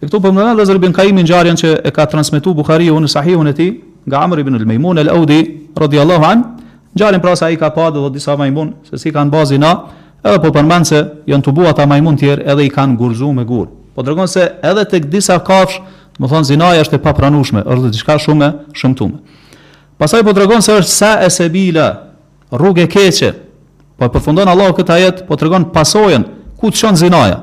[0.01, 2.91] E këtu për po më në vëzër, bën ka imi që e ka transmitu Bukhari
[2.91, 3.67] u në sahihun e ti,
[4.09, 5.41] nga Amr ibn al-Mejmun al-Audi,
[5.77, 6.47] radiallahu anë,
[6.95, 9.75] në gjarën pra sa i ka padë dhe disa majmun, se si kanë bazi na,
[10.25, 13.45] edhe po përmanë se janë të bua ta majmun tjerë edhe i kanë gurzu me
[13.45, 13.77] gurë.
[13.95, 15.81] Po dërgon se edhe tek disa kafsh,
[16.21, 19.15] do të thon zinaja është e papranueshme, është diçka shumë e shëmtuar.
[20.01, 21.87] Pastaj po tregon se është sa e sebila,
[22.53, 23.31] rrugë e keqe.
[24.01, 26.25] Po e përfundon Allah këtë ajet, po tregon pasojën
[26.61, 27.39] ku të çon zinaja.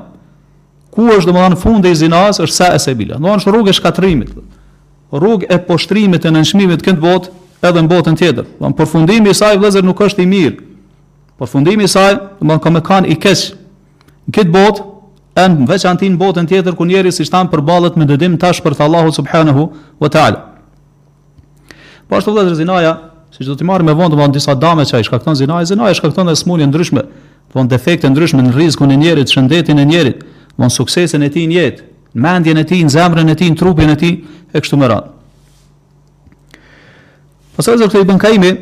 [0.94, 3.18] Ku është thonë fundi i zinajës është sa e sebila.
[3.18, 4.30] Do rrugë e shkatrimit.
[5.12, 7.30] Rrugë e poshtrimit e nënshmimit këtë botë,
[7.62, 8.46] edhe në botën tjetër.
[8.60, 10.56] Do të përfundimi i saj vëllazër nuk është i mirë.
[11.38, 13.44] Përfundimi i saj, domodin ka mëkan i keq.
[14.28, 14.86] Në këtë botë
[15.46, 19.68] në veçantin botën tjetër ku njerëzit si për përballet me dëdim tash për Allahu subhanahu
[20.00, 20.40] wa taala.
[22.08, 22.92] Po ashtu vëllazër zinaja,
[23.30, 26.26] siç do të marrë me vonë von disa dame që ai shkakton zinaja, zinaja shkakton
[26.28, 27.02] edhe smunje ndryshme,
[27.54, 30.24] von defekte ndryshme në rrezikun e njerit, shëndetin e njerit,
[30.58, 33.92] von suksesin e tij në jetë, mendjen e tij, në zemrën e tij, në trupin
[33.92, 34.14] e tij
[34.56, 35.12] e kështu me radhë.
[37.58, 38.54] Pastaj zot i ibn Kaimi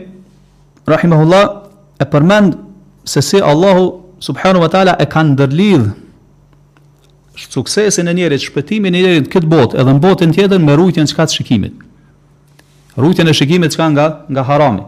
[0.86, 1.46] rahimahullah
[2.00, 2.58] e përmend
[3.06, 3.86] se si Allahu
[4.18, 5.86] subhanahu wa taala e ka ndërlidh
[7.36, 11.26] suksesin e njerit, shpëtimin e njerit këtë botë edhe në botën tjetër me rujtjen çka
[11.28, 11.74] të shikimit.
[12.96, 14.84] Rujtjen e shikimit çka nga nga harami.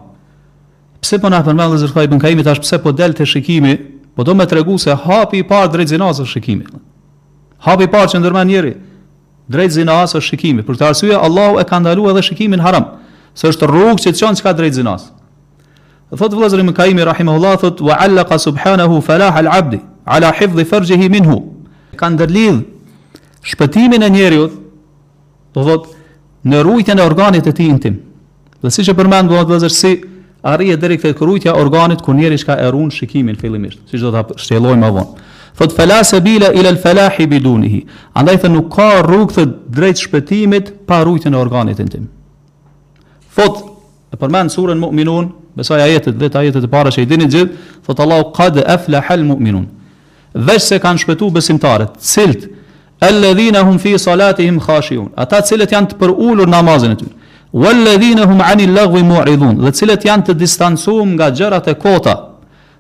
[1.03, 3.77] Pse po na përmend Allahu Zotëri ibn Kaimi tash pse po del te shikimi,
[4.17, 6.65] po do më tregu se hapi i parë drejt zinës është shikimi.
[7.67, 8.81] Hapi i parë që ndërmend njerit
[9.53, 10.65] drejt zinës është shikimi.
[10.67, 12.89] Për këtë arsye Allahu e ka ndaluar edhe shikimin haram,
[13.37, 15.11] se është rrugë që çon çka drejt zinës.
[16.19, 21.37] Thot vëllazëri ibn Kaimi rahimahullahu thot wa allaqa subhanahu falaha al-abdi ala hifdh farjihi minhu
[22.01, 22.63] ka ndërlidh
[23.51, 24.47] shpëtimin e njeriu,
[25.55, 25.89] do thot
[26.49, 27.99] në rrujtjen e organit të tij intim.
[28.63, 29.93] Dhe siç e përmend do të vëzhgë si
[30.53, 34.83] arrije deri këtë rrujtja organit ku njeriu ka erun shikimin fillimisht, siç do ta shtjellojmë
[34.87, 35.27] më vonë.
[35.59, 37.81] Thot fala sabila ila al falah bidunihi.
[38.15, 42.07] Andaj thot nuk ka rrugë të drejt shpëtimit pa rrujtjen e organit intim.
[43.35, 43.57] Thot
[44.15, 47.51] e përmend surën Mu'minun, besoj ajetet vetë ajetet e para që i dini gjithë,
[47.87, 49.67] thot Allahu qad aflaha al mu'minun
[50.47, 52.45] veç se kanë shpëtu besimtarët, cilët
[53.03, 57.15] alladhina hum fi salatihim khashiyun, ata cilët janë të përulur namazin e tyre.
[57.53, 58.77] Walladhina hum anil
[59.09, 62.15] mu'ridun, dhe cilët janë të distancuar nga gjërat e kota.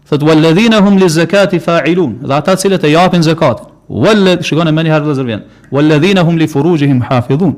[0.09, 3.66] Thot walladhina hum li zakati fa'ilun, dhe ata cilët e japin zakatin.
[3.88, 5.42] Walladh shikoni më një herë
[5.75, 7.55] Walladhina hum li furujihim hafidhun,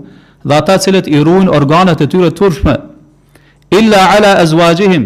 [0.49, 2.77] dhe ata cilët i ruajn organet e tyre turshme
[3.71, 5.05] illa ala azwajihim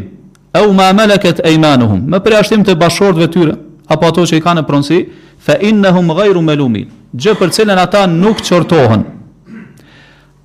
[0.55, 2.01] au ma malakat aymanuhum.
[2.11, 2.75] Më për jashtim të
[3.35, 3.55] tyre,
[3.89, 4.99] apo ato që i kanë në pronësi,
[5.45, 9.03] fe innehum gajru me lumin, gjë për cilën ata nuk qërtohen.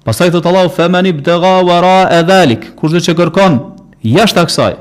[0.08, 3.60] Pasaj të të lau, fe meni bdega vara e dhalik, kur dhe që kërkon,
[4.10, 4.74] jashtë aksaj,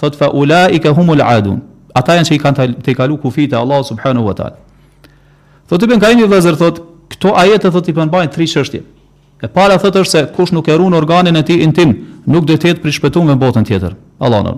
[0.00, 1.60] thot fe ula i ke humul adun,
[1.94, 4.50] ata janë që i kanë të i kalu kufite, Allah subhanu wa ta.
[5.70, 6.82] Thot i ben ka imi vëzër, thot,
[7.14, 8.82] këto ajete thot i përmbajnë tri shështje.
[9.44, 11.92] E para thot është se kush nuk erun organin e ti intim,
[12.26, 14.54] nuk dhe të prishpetun me botën tjetër, Allah në.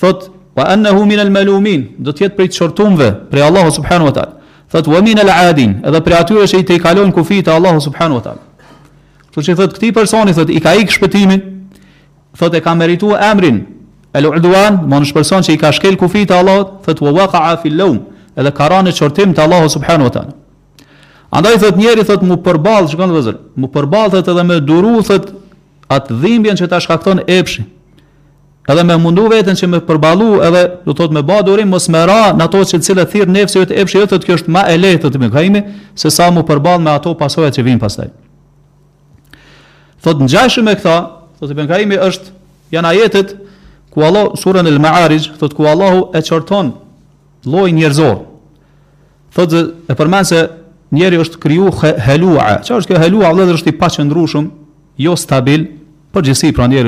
[0.00, 4.14] Thot, wa annahu min al-malumin do të jetë prej të shortumve prej Allahu subhanahu wa
[4.18, 7.80] taala thot wa min al-adin edhe prej atyre që i te kalon kufit e Allahu
[7.86, 8.70] subhanahu wa taala
[9.32, 11.42] kështu që thot këtij personi thot i ka ik shpëtimin
[12.38, 13.62] thot e ka merituar emrin
[14.12, 17.76] al-udwan do të person që i ka shkel kufit e Allahu thot wa waqa'a fil
[17.80, 17.98] lawm
[18.36, 20.32] edhe ka rënë në shortim te Allahu subhanahu wa taala
[21.32, 25.32] andaj thot njeri thot mu përball shikon vëzër mu përball edhe me duru thot
[25.88, 27.71] atë dhimbjen që ta shkakton epshin
[28.70, 31.98] Edhe me mundu veten që me përballu edhe do thot me ba durim mos me
[32.06, 35.10] ra në ato që cilë thirr nefsë vetë epshi vetë kjo është më e lehtë
[35.10, 35.62] të më kajmi
[35.98, 38.06] se sa mu përball me ato pasoja që vijnë pastaj.
[40.02, 40.94] Thot ngjajshëm me këtë,
[41.42, 42.34] thot e bankajmi është
[42.76, 43.34] janë ajetet
[43.92, 46.70] ku Allah surën El Ma'arij thot ku Allahu e çorton
[47.46, 48.16] lloj njerëzor.
[49.34, 50.46] Thot dhe, e përmend se
[50.94, 51.74] njeriu është kriju
[52.06, 52.60] helua.
[52.62, 53.34] Çfarë është kjo helua?
[53.34, 54.50] Vëllai është i paqëndrushëm,
[55.02, 55.66] jo stabil,
[56.14, 56.78] por gjithsej pranë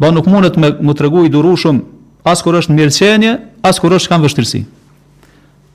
[0.00, 1.80] Ba nuk mundet me më të regu i duru shumë
[2.24, 3.32] as kur është në mirëqenje,
[3.64, 4.60] as kur është kanë vështirësi.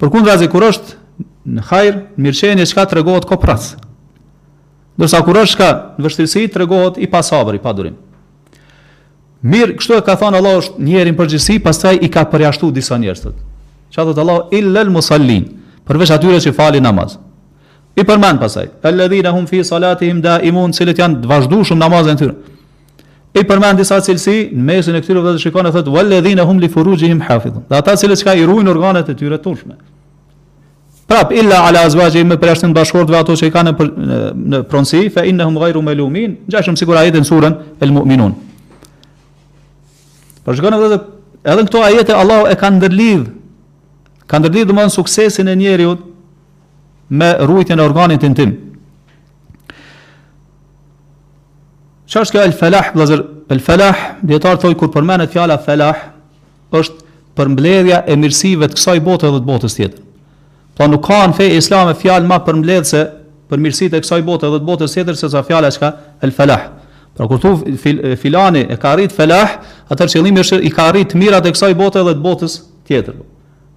[0.02, 0.96] Për kundra zi kur është
[1.54, 3.78] në hajrë, në mirëqenje, shka të regohet ko pracë.
[4.98, 7.96] Dërsa kur është ka në vështirësi, të regohet i pasabër, i padurim.
[9.46, 12.70] Mirë, kështu e ka thonë Allah është njerë në përgjësi, pas taj i ka përjashtu
[12.78, 13.38] disa njerështët.
[13.94, 15.46] Qa dhëtë Allah, illel musallin,
[15.86, 17.18] përveç atyre që fali namaz.
[17.94, 21.84] I përmen pasaj, e ledhina hum fi salatihim da imun, cilët janë të vazhdu shumë
[21.86, 22.38] namazën të tyre
[23.36, 26.70] i përmend disa cilësi në mesin e këtyre vëllezër shikon e thot walladhina hum li
[26.72, 27.58] furujihim hafidh.
[27.70, 29.76] Dhe ata cilës që i ruajnë organet e tyre turshme.
[31.06, 34.20] Prap illa ala azwaje me prashën bashkëort ve ato që i kanë në, në,
[34.52, 36.38] në pronësi fa innahum ghayru malumin.
[36.50, 38.32] Gjashëm sigur ajetin në surën el mu'minun.
[40.46, 41.06] Por shikon e vëllezër
[41.54, 43.28] edhe këto ajete Allah e ka ndërlidh
[44.32, 46.08] ka dërdi dhe suksesin e njeriut
[47.12, 48.56] me rujtjen e organit të tim.
[52.06, 56.00] Qa është kjo el felah, blazër, El felah, djetarë thoi, kur përmenet fjala felah,
[56.74, 57.04] është
[57.38, 60.00] përmbledhja e mirësive të kësaj bote dhe të botës tjetër.
[60.74, 63.04] Pra nuk ka në fej islam e fjalë ma përmbledhë se
[63.52, 65.92] për mirësit e kësaj bote dhe të botës tjetër se sa fjala është ka
[66.26, 66.64] el felah.
[67.16, 67.52] Pra kur tu
[67.84, 69.60] fil, filani e ka rritë felah,
[69.94, 72.58] atër që dhimi është i ka rritë mirat e kësaj bote dhe të botës
[72.90, 73.22] tjetër.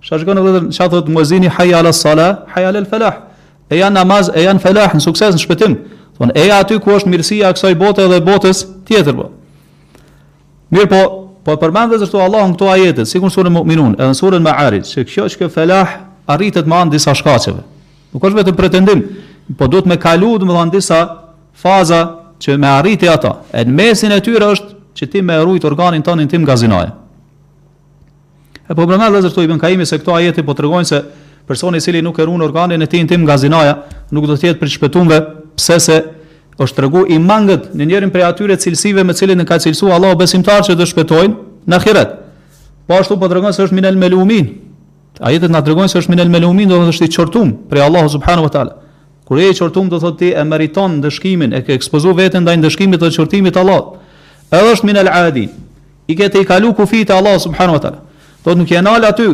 [0.00, 3.20] Sa edhe çfarë thotë muezini hayya ala sala, hayya al falah.
[3.68, 5.76] E janë namaz, e janë falah, në në shpëtim.
[6.18, 9.28] Thonë, eja aty ku është mirësia kësaj bote dhe botës tjetër po.
[10.74, 11.00] Mirë po,
[11.46, 14.10] po e përmendë dhe zërtu Allah në këto ajetet, si kënë surën më minun, edhe
[14.12, 15.94] në surën më arit, që kjo është kjo felah
[16.34, 17.62] arritet ma në disa shkaceve.
[18.12, 19.04] Nuk është me pretendim,
[19.58, 20.98] po do të me kalu dhe më dhe në disa
[21.58, 22.02] faza
[22.42, 23.36] që me arriti ata.
[23.54, 26.90] E në mesin e tyre është që ti me erujt organin të tim gazinaje.
[28.68, 31.02] E po përmendë dhe zërtu i bën kaimi se këto ajetet po të rëgojnë se
[31.48, 33.76] personi cili nuk erun organin e ti njën tim gazinaje,
[34.12, 35.20] nuk do tjetë për shpetumve
[35.58, 35.98] pse se
[36.58, 39.98] është të regu i mangët në njërin prej atyre cilësive me cilin në ka cilësuar
[39.98, 42.16] Allah o besimtar që të shpëtojnë në akiret.
[42.88, 44.48] Po ashtu po të se është minel me lumin.
[45.20, 47.52] A jetët nga të regonë se është minel me lumin, do të është i qërtum
[47.70, 48.76] prej Allah o subhanu vë talë.
[49.28, 52.46] Kër e i qërtum, do të ti e meriton në dëshkimin, e ke ekspozu vetën
[52.46, 53.80] dhe në dëshkimit dhe qërtimit Allah.
[54.50, 55.50] Edhe është minel adin.
[56.08, 57.98] I ke të i kalu kufit e Allah o subhanu vë talë.
[58.46, 59.26] Do të nuk jenë aty,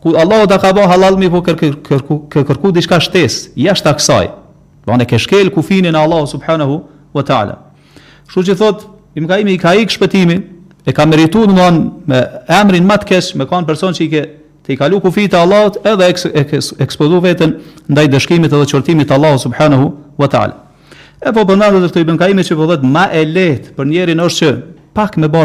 [0.00, 4.24] ku Allah o ka bo halal po kërku, kërku, kërku, kërku diçka shtes, jashtë aksaj,
[4.88, 6.80] Do ne ke shkel kufinin e Allahu subhanahu
[7.16, 7.56] wa taala.
[8.28, 8.86] Kështu që thot,
[9.20, 10.40] im ka imi ka ik shpëtimin,
[10.88, 11.76] e ka merituar domthon
[12.08, 14.22] me emrin më të kesh, me kanë person që i ke
[14.64, 19.08] të i kalu kufit e Allahut edhe eks, eks, ekspozu veten ndaj dëshkimit edhe çortimit
[19.12, 20.56] të Allahu subhanahu wa taala.
[21.20, 24.24] E po të edhe këtë ibn Kaimi që po thotë më e lehtë për njerin
[24.24, 24.52] është që
[24.96, 25.44] pak me bë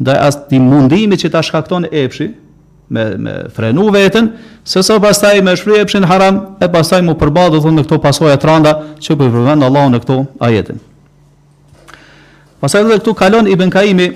[0.00, 2.30] ndaj as ti mundimi që ta shkakton epshi,
[2.90, 4.28] me, me frenu vetën,
[4.66, 8.36] se sa pastaj me shfryepshin e haram, e pastaj mu përbadu dhe në këto pasoja
[8.38, 10.80] të randa, që për po përvend Allah në këto ajetin.
[12.60, 14.10] Pasaj dhe këtu kalon i Kaimi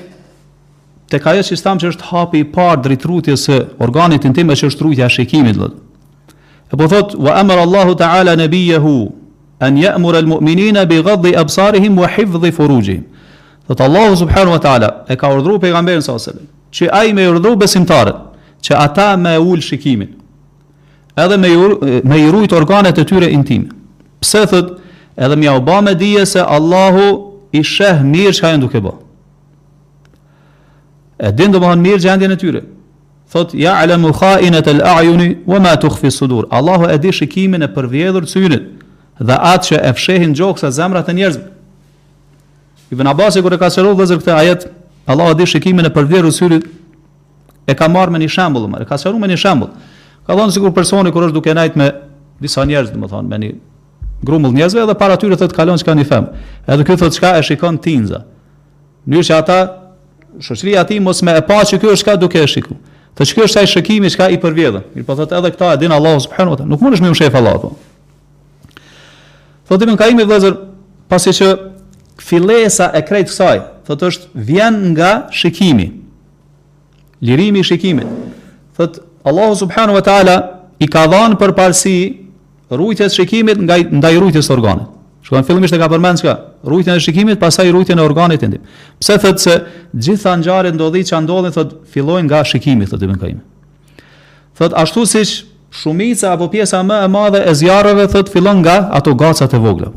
[1.12, 4.54] Te ka jetë që stam që është hapi i parë dritrutje së organit në time
[4.56, 9.12] që është rrutja shikimit E po thot, wa amara Allahu ta'ala nabiyahu
[9.60, 13.04] an ya'mura al mu'minina bi ghadhi absarihim wa hifdhi furujihim.
[13.68, 18.16] Dhe Allahu subhanahu wa ta'ala e ka urdhëruar pejgamberin sallallahu që ai më urdhëroi besimtarët
[18.64, 20.12] që ata me ul ullë shikimin,
[21.22, 21.48] edhe me,
[22.08, 23.68] me i rujt organet e tyre intime.
[24.24, 24.70] Pse thot
[25.16, 27.08] edhe mja u ba me dije se Allahu
[27.58, 28.94] i sheh mirë që hajën duke bë.
[31.28, 32.62] E din do mirë gjendje në tyre.
[33.34, 36.46] Thot, ja alamu kha'inat kha inet el ajuni, wa ma të khfi sudur.
[36.54, 38.66] Allahu e di shikimin e përvjedhur syrit
[39.18, 41.48] dhe atë që e fshehin gjokës e zemrat e njerëzme.
[42.96, 44.66] Ibn Abbas e ka sëllu dhe zërë ajet,
[45.10, 46.64] Allahu e di shikimin e përvjedhur syrit
[47.66, 49.70] E ka marrë me një shembull, e ka sqaruar me një shembull.
[50.26, 51.86] Ka thënë sikur personi kur është duke nejt me
[52.42, 53.50] disa njerëz, domethënë me një
[54.24, 56.26] grumbull njerëzve dhe para tyre thotë kalon çka një fem.
[56.66, 58.22] Edhe ky thotë çka e shikon tinza.
[59.08, 59.58] Mënyrë ata
[60.44, 62.80] shoqëria e tij mos më e pa që ky është çka duke e shikuar.
[63.16, 64.80] Të çka është ai shikimi çka i përvjedh.
[64.96, 66.70] Mirë, po thotë edhe këta e din Allahu subhanahu wa taala.
[66.74, 67.68] Nuk mundesh më um shef Allahu.
[69.70, 70.56] Thotë ibn Kaimi vëllazër,
[71.08, 71.52] pasi që
[72.20, 75.92] fillesa e krejt kësaj, thotë është vjen nga shikimi
[77.24, 78.06] lirimi i shikimit.
[78.78, 80.36] Thot Allahu subhanahu wa taala
[80.80, 81.96] i ka dhënë përparësi
[82.78, 84.90] rrujtjes së shikimit nga ndaj rrujtjes së organit.
[85.24, 86.32] Shkon fillimisht e ka përmend çka?
[86.68, 88.60] Rrujtjen e shikimit, pastaj rrujtjen e organit tendim.
[89.00, 89.54] Pse thot se
[89.96, 93.38] gjitha ngjarjet ndodhi çka ndodhin thot fillojnë nga shikimi thot Ibn Kaim.
[94.58, 99.14] Thot ashtu siç shumica apo pjesa më e madhe e zjarreve thot fillon nga ato
[99.22, 99.88] gacat e vogla.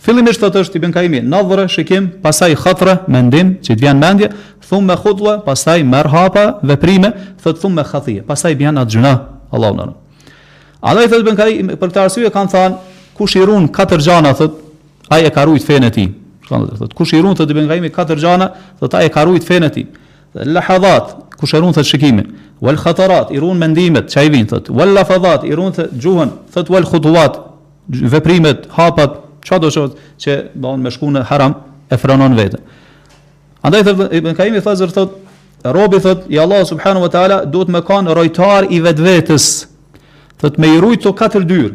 [0.00, 4.30] Fillimisht ato është Ibn Kaimi, nadhra shikim, pastaj khatra mendim që të vjen mendje,
[4.64, 7.10] thum me khutwa, pastaj mer hapa veprime,
[7.44, 9.12] thot thum me khathia, pastaj bjan at gjuna,
[9.52, 9.86] Allahu na.
[10.80, 12.78] Allahu thot Ibn Kaimi për të arsye kan thënë,
[13.20, 14.56] kush i run katër xhana thot,
[15.12, 16.08] ai e ka ruajt fenën e tij.
[16.48, 19.68] thot, kush i run thot Ibn Kaimi katër xhana, thot ai e ka ruajt fenën
[19.68, 19.86] e tij.
[20.32, 25.72] Dhe lahadat kush erun thot shikimin, wal khatarat irun mendimet çajvin thot, wal lafadat irun
[25.76, 27.36] thot gjuhën, thot wal khutwat
[27.88, 29.84] veprimet, hapat çka do të
[30.20, 31.54] që do me shku në haram
[31.90, 32.60] e fronon veten.
[33.62, 35.16] Andaj thot Ibn Kaimi thazër thot
[35.64, 39.66] robi thot i Allah subhanahu wa taala duhet me kanë rojtar i vetvetes.
[40.40, 41.70] Thot me i rujt to katër dyr.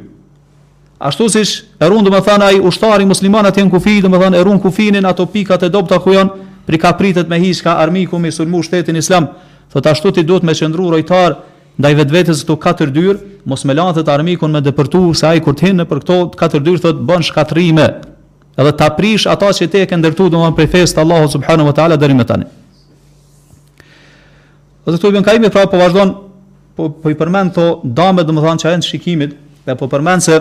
[1.00, 5.06] Ashtu siç e ruan domethënë ai ushtari musliman atë në kufi, domethënë e ruan kufinin
[5.06, 9.28] ato pikat e dobta ku janë pri kapritet me hiska armiku me sulmu shtetin islam.
[9.74, 11.36] Thot ashtu ti duhet me qendru rojtar
[11.76, 13.18] Ndaj vetë vetës të katër dyrë,
[13.52, 16.00] mos me lanë të të armikun me dëpërtu, se ajë kur të hinë në për
[16.06, 17.88] këto katër dyrë të të bënë shkatrime,
[18.56, 21.66] edhe ta prish ata që te e këndërtu dhe për në fesë të Allahu subhanu
[21.68, 22.48] wa ta'ala deri më tani.
[24.86, 26.16] Dhe të të të bënë kaimi, pra po vazhdojnë,
[26.80, 27.68] po, po i përmend të
[28.00, 29.36] dame dhe më thanë që ajën të shikimit,
[29.68, 30.40] dhe po përmenë se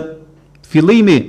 [0.71, 1.19] fillimi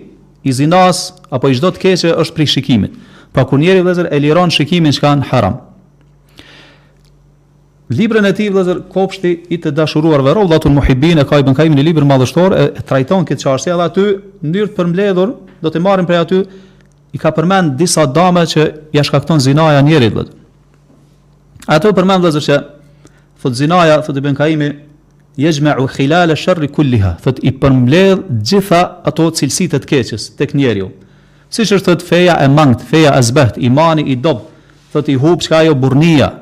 [0.47, 1.03] i zinas
[1.35, 2.95] apo i gjdo të keqe është pri shikimit,
[3.35, 5.59] pra kur njëri vëzër e liron shikimin që kanë haram.
[7.89, 11.85] Librën e tij vëllazër Kopshti i të dashuruarve Rawdatul Muhibin e ka ibn Kaimi në
[11.87, 14.07] libër madhështor e, e trajton këtë çështje edhe aty
[14.43, 16.41] në mënyrë të përmbledhur do të marrim prej aty
[17.15, 18.65] i ka përmend disa dame që
[18.97, 20.33] ja shkakton zinaja njerit vet.
[21.77, 22.57] Ato përmend vëllazër se
[23.45, 24.73] thot zinaja fot ibn Kaimi
[25.39, 30.91] yajma'u khilal ash-sharr kulliha thot i përmbledh gjitha ato cilësitë të keqes tek njeriu.
[31.55, 34.43] Siç është thot feja e mangët, feja e imani i dob,
[34.93, 36.33] thot i hub çka ajo burrnia,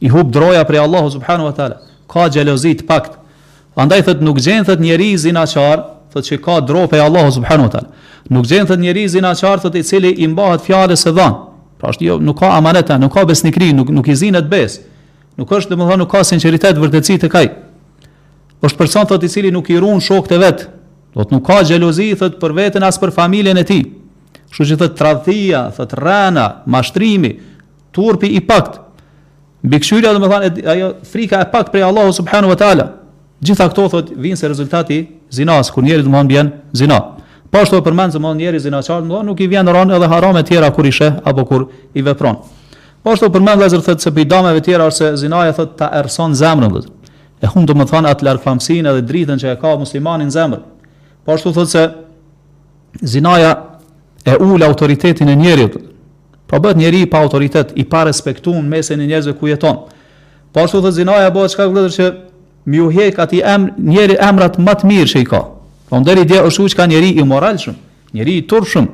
[0.00, 1.76] i hub droja prej Allahu subhanahu wa taala.
[2.08, 3.16] Ka xhelozi të pakt.
[3.80, 5.82] Andaj thot nuk gjen thot njeri i zinaçar,
[6.12, 7.90] thot që ka dro prej Allahu subhanahu wa taala.
[8.30, 11.34] Nuk gjen thot njeri i zinaçar thot i cili i mbahet fjalës së dhën.
[11.80, 14.80] Pra është jo nuk ka amaneta, nuk ka besnikri, nuk nuk i zinet bes.
[15.38, 17.46] Nuk është domethën nuk ka sinqeritet vërtetësi të kaj.
[18.64, 20.66] Është person thot i cili nuk i ruan shokët e vet.
[21.14, 23.86] Thot nuk ka xhelozi thot për veten as për familjen e tij.
[24.50, 27.32] Kështu që thot tradhia, thot rana, mashtrimi,
[27.94, 28.76] turpi i pakt,
[29.64, 32.86] Mbi këshyrja dhe më thanë, ajo frika e pak prej Allahu subhanu wa ta'ala.
[33.44, 34.98] Gjitha këto thot, vinë se rezultati
[35.32, 36.98] zinas, kur njerit më thanë bjen zina.
[37.52, 40.36] Po ashtu përmend përmendë zë më thanë njeri zina nuk i vjen në edhe haram
[40.36, 42.36] e tjera kur i shë, apo kur i vepron.
[43.02, 46.72] Po ashtu e përmendë lezër thot, se të tjera arse zinaja thotë ta erson zemrën
[46.80, 46.86] dhe.
[47.42, 50.60] E hunë të më thanë atë larkëfamsin edhe dritën që e ka në zemër.
[51.24, 51.84] Po ashtu thotë se
[53.02, 53.56] zinaja
[54.24, 55.76] e ul autoritetin e njerit,
[56.50, 59.76] Pra bëhet njeri pa autoritet, i pa respektu mesin e njerëzve ku jeton.
[60.52, 62.06] Po ashtu dhe zinaja bëhet çka këllëdër që
[62.66, 65.44] mi u hek ati em, njeri emrat më të mirë që i ka.
[65.90, 67.78] Po në deri dje është u qka njeri i moral shumë,
[68.18, 68.90] njeri i turp shumë.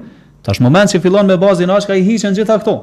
[0.61, 2.75] moment që fillon me bazë zinaja i hiqen gjitha këto.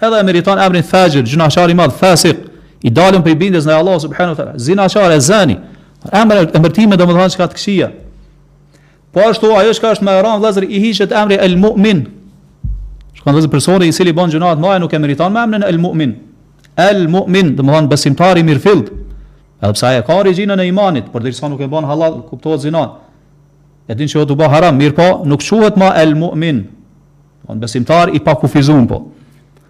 [0.00, 2.36] Edhe e meriton emrin thegjër, gjynashar i madhë, thesik,
[2.82, 5.56] i dalën për i bindës në Allah subhenu thera, gjynashar e zani,
[6.12, 7.88] emre e mërtime dhe më që ka të këshia.
[9.12, 12.00] Po ashtu ajo qka është me eran, vlezër, i hiqet emri el-mu'min,
[13.24, 16.12] Ka dhe personi i cili bën gjuna më mëdha nuk e meriton me emrin el-mu'min.
[16.74, 18.88] El-mu'min, do të thonë besimtar i mirëfillt.
[19.62, 22.82] Edhe pse ai ka origjinën e imanit, por derisa nuk e bën hallall, kuptohet zinë.
[23.86, 26.64] E dinë se do të bëh haram, mirë po, nuk quhet më el-mu'min.
[27.46, 28.98] Do besimtar i pakufizuar po.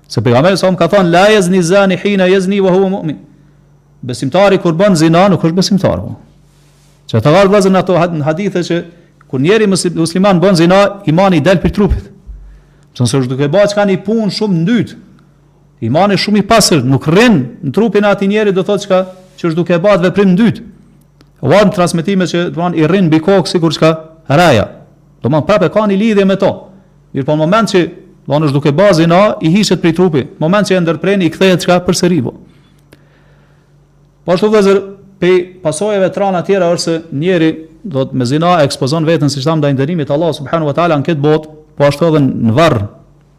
[0.08, 3.18] Se pejgamberi sa më ka thënë la yazni zani hina yazni wa huwa mu'min.
[4.00, 6.16] Besimtari kur bën zinë nuk është besimtar po.
[7.06, 8.80] Çfarë thonë vëllezër në ato hadithe që
[9.28, 12.11] kur njeri musliman bën zinë, imani del për trupin.
[12.92, 14.92] Që nëse është duke bëhet që ka një punë shumë ndyt,
[15.88, 19.00] imani shumë i pasër, nuk rrinë në trupin ati njeri dhe thotë që,
[19.40, 20.60] që është duke bëhet veprim ndyt.
[21.42, 23.92] Ua në transmitime që duan i rrinë bikokë si kur që ka
[24.38, 24.68] raja.
[25.24, 26.52] Do më prape ka një lidhje me to.
[27.16, 27.82] Mirë po në moment që
[28.28, 30.22] do është duke bazi na, i hishet për i trupi.
[30.36, 32.34] Në moment që e ndërpreni, i kthejet që ka për sërivo.
[34.22, 34.78] Po ashtu vëzër,
[35.18, 35.32] pe
[35.64, 37.48] pasojeve trana tjera është njeri
[37.82, 41.06] do të me zina ekspozon veten si shtam ndaj ndërimit Allah subhanahu wa ta'ala në
[41.08, 42.78] këtë botë, po ashtu edhe në varr.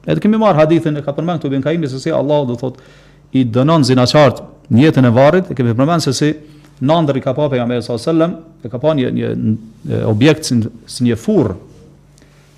[0.07, 2.97] Edhe kemi marr hadithin e ka përmend këtu Ibn Kaimi se si Allahu do thotë
[3.39, 6.33] i dënon zinaçart në jetën e varrit, e kemi përmend se si
[6.83, 10.57] nëndër i ka pa pejgamberi sallallahu alajhi wasallam, e ka pa një një objekt si,
[10.87, 11.53] si një furr,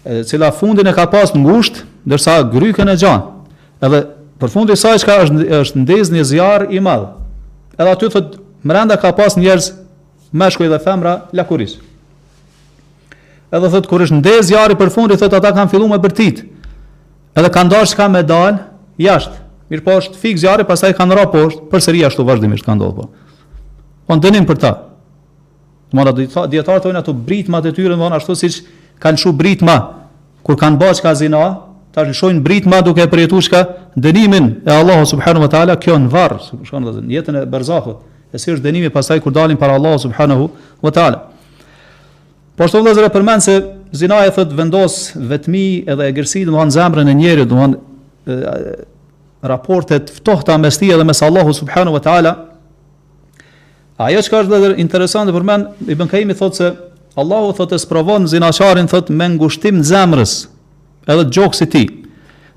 [0.06, 3.28] e cila fundin e ka pas në ngushtë, ndërsa grykën e gjan.
[3.84, 4.04] Edhe
[4.42, 7.10] për fundin i saj çka është është ndezë një zjarr i madh.
[7.78, 9.74] Edhe aty thotë mrenda ka pas njerëz,
[10.36, 11.78] meshkuj dhe femra, lakuris.
[13.54, 16.42] Edhe thot kur është ndez jari për fundi thot ata kanë filluar me bërtit.
[17.38, 18.58] Edhe kanë dashur me dal
[19.02, 19.36] jashtë.
[19.72, 23.08] Mirë po është fik zjarri, pastaj kanë rrapo poshtë, përsëri ashtu vazhdimisht kanë ndodhur.
[23.10, 23.54] Po.
[24.08, 24.72] po ndenim për ta.
[25.94, 28.64] Domethënë dietarët thonë ato britma të tyre domon ashtu siç
[29.02, 29.76] kanë shu britma
[30.46, 31.44] kur kanë bash kazino,
[31.94, 33.62] tash shojnë britma duke përjetuar çka
[33.98, 38.02] dënimin e Allahu subhanahu wa taala kjo në varr, në jetën e barzahut.
[38.36, 40.50] E si është dënimi pastaj kur dalin para Allahu subhanahu
[40.82, 41.18] wa taala.
[42.56, 43.54] Po ashtu vëllazër e përmend se
[44.00, 47.56] zina e thot vendos vetmi edhe e gërsi do të thonë zemrën e njeriu, do
[47.56, 52.32] të thonë raportet ftohta mes tij edhe mes Allahu subhanahu wa taala.
[54.00, 56.70] Ajo ka është dhe interesante për mend i bën kaimi thot se
[57.20, 60.46] Allahu thot e sprovon zinaçarin thot me ngushtim zemrës
[61.12, 61.88] edhe gjoksi i tij.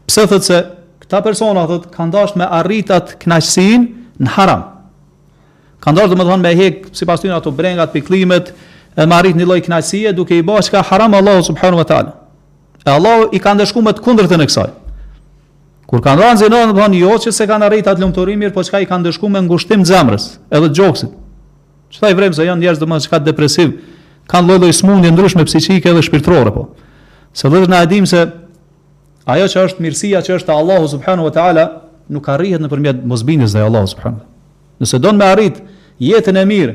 [0.06, 0.62] Pse thot se
[1.02, 4.62] këta persona thot kanë dashur me arritat kënaqësinë në haram.
[5.82, 8.54] Kanë dashur domethënë me hek sipas ty ato brengat pikëllimet,
[8.98, 12.14] e më arrit një lloj kënaqësie duke i bërë çka haram Allahu subhanahu wa taala.
[12.84, 14.72] E Allahu i ka ndeshkuar me të kundërtën e kësaj.
[15.88, 18.52] Kur kanë dhënë zinë, do të thonë jo që se kanë arrit atë lumturi mirë,
[18.56, 21.14] por çka i kanë ndeshkuar me ngushtim zemrës, edhe gjoksit.
[21.94, 23.76] Çfarë i vrem se janë njerëz domosdoshmë çka depresiv,
[24.32, 26.66] kanë lloj lloj smundje ndryshme psiqike edhe shpirtërore po.
[27.32, 28.26] Se do të na dim se
[29.30, 31.64] ajo që është mirësia që është Allahu subhanahu wa taala
[32.10, 34.26] nuk arrihet nëpërmjet mosbindjes ndaj Allahu subhanahu.
[34.82, 35.62] Nëse don me arrit
[36.02, 36.74] jetën e mirë,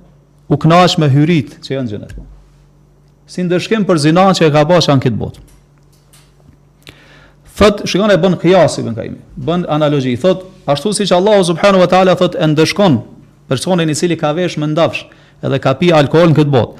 [0.51, 2.11] u knaq me hyrit që janë xhenet.
[3.31, 5.45] Si ndëshkim për zinat që e ka bërë anë këtë botë.
[7.61, 11.45] Thot, shikon e bën kjas i bën kajmi, bën analogi, thot, ashtu si që Allahu
[11.51, 12.97] subhanu wa ta'ala thot, e ndëshkon
[13.51, 15.03] personin i cili ka vesh më ndafsh,
[15.45, 16.79] edhe ka pi alkohol në këtë botë,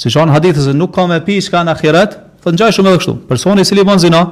[0.00, 2.72] si që anë hadithës e nuk ka me pi shka në akhiret, thot, në gjaj
[2.78, 4.22] shumë edhe kështu, personin i cili bën zina,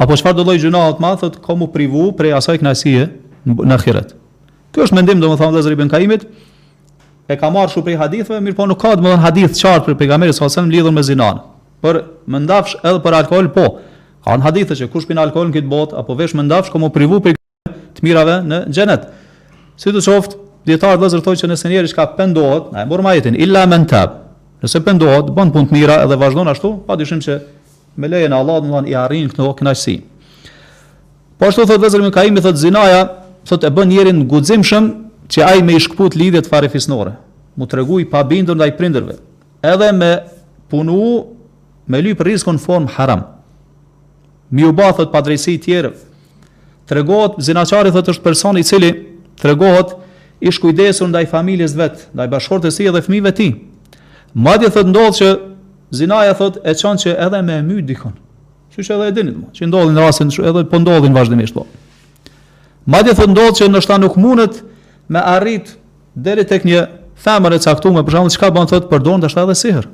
[0.00, 3.08] apo qëfar do loj gjuna atë ma, thot, ka mu privu prej asaj knajsie
[3.46, 4.14] në akhiret.
[4.72, 6.28] Kjo është mendim, do më thamë dhe zëri kajimit,
[7.28, 10.34] e ka marrë shumë prej hadithëve, mirë po nuk ka domethënë hadith qartë për pejgamberin
[10.34, 11.40] sallallahu alajhi lidhur me zinan.
[11.82, 11.96] Por
[12.30, 13.64] më ndafsh edhe për alkool, po.
[14.26, 16.88] Ka në hadithe që kush pin alkool në këtë botë apo vesh më ndafsh komo
[16.94, 17.34] privu për
[17.96, 19.08] të mirave në xhenet.
[19.78, 23.34] Si të qoftë, dietar vëzër thotë që nëse njëri shka pendohet, na e mor majetin
[23.38, 24.16] illa men tab.
[24.62, 27.40] Nëse pendohet, bën punë të mira edhe vazhdon ashtu, padyshim që
[28.00, 29.96] me lejen e Allahut domethënë i arrin këto kënaqësi.
[31.38, 33.02] Po ashtu thotë vëzër më kaimi thotë zinaja,
[33.46, 34.88] thotë e bën njërin guximshëm
[35.28, 37.12] që ai me i shkput lidhjet fare fisnore,
[37.58, 39.16] mu regu i pabindur ndaj prindërve,
[39.64, 40.10] edhe me
[40.70, 41.26] punu
[41.86, 43.24] me lyp rrezikun form haram.
[44.50, 45.92] Mi u bë pa padrejsi i të
[46.86, 48.92] Tregohet zinaçari thot është personi i cili
[49.42, 49.96] tregohet
[50.46, 53.56] i shkujdesur ndaj familjes vet, ndaj bashkëshortes të si edhe fëmijëve të tij.
[54.38, 55.30] Madje thot ndodh që
[55.98, 58.14] zinaja thot e çon që edhe me my dikon.
[58.70, 61.66] Që që edhe e dinit, që ndodhin rasin, edhe po ndodhin vazhdimisht, po.
[62.86, 64.62] Madje thot ndodhë që nështë nuk mundet
[65.06, 65.76] me arrit
[66.16, 66.86] deri tek një
[67.22, 69.86] themër e caktuar, për shembull, çka bën thotë përdorn dashka edhe sihr.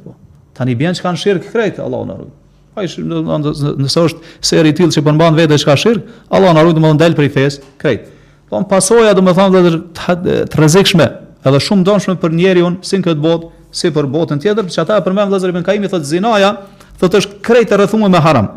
[0.57, 2.33] Tani bën çka shirq krejt Allahu na rujt.
[2.75, 6.65] Po ish nëse është seri i tillë që po mban vetë çka shirq, Allahu na
[6.65, 8.09] rujt domethënë dal prej fesë krejt.
[8.49, 11.07] Po pasoja domethënë edhe të rrezikshme,
[11.47, 15.05] edhe shumë dëmshme për njeriu sin këtë botë, si për botën tjetër, që ata e
[15.07, 16.51] përmend Vlazer ibn Kaimi thotë zinaja,
[17.01, 18.51] thotë është krejt e rrethuar me haram.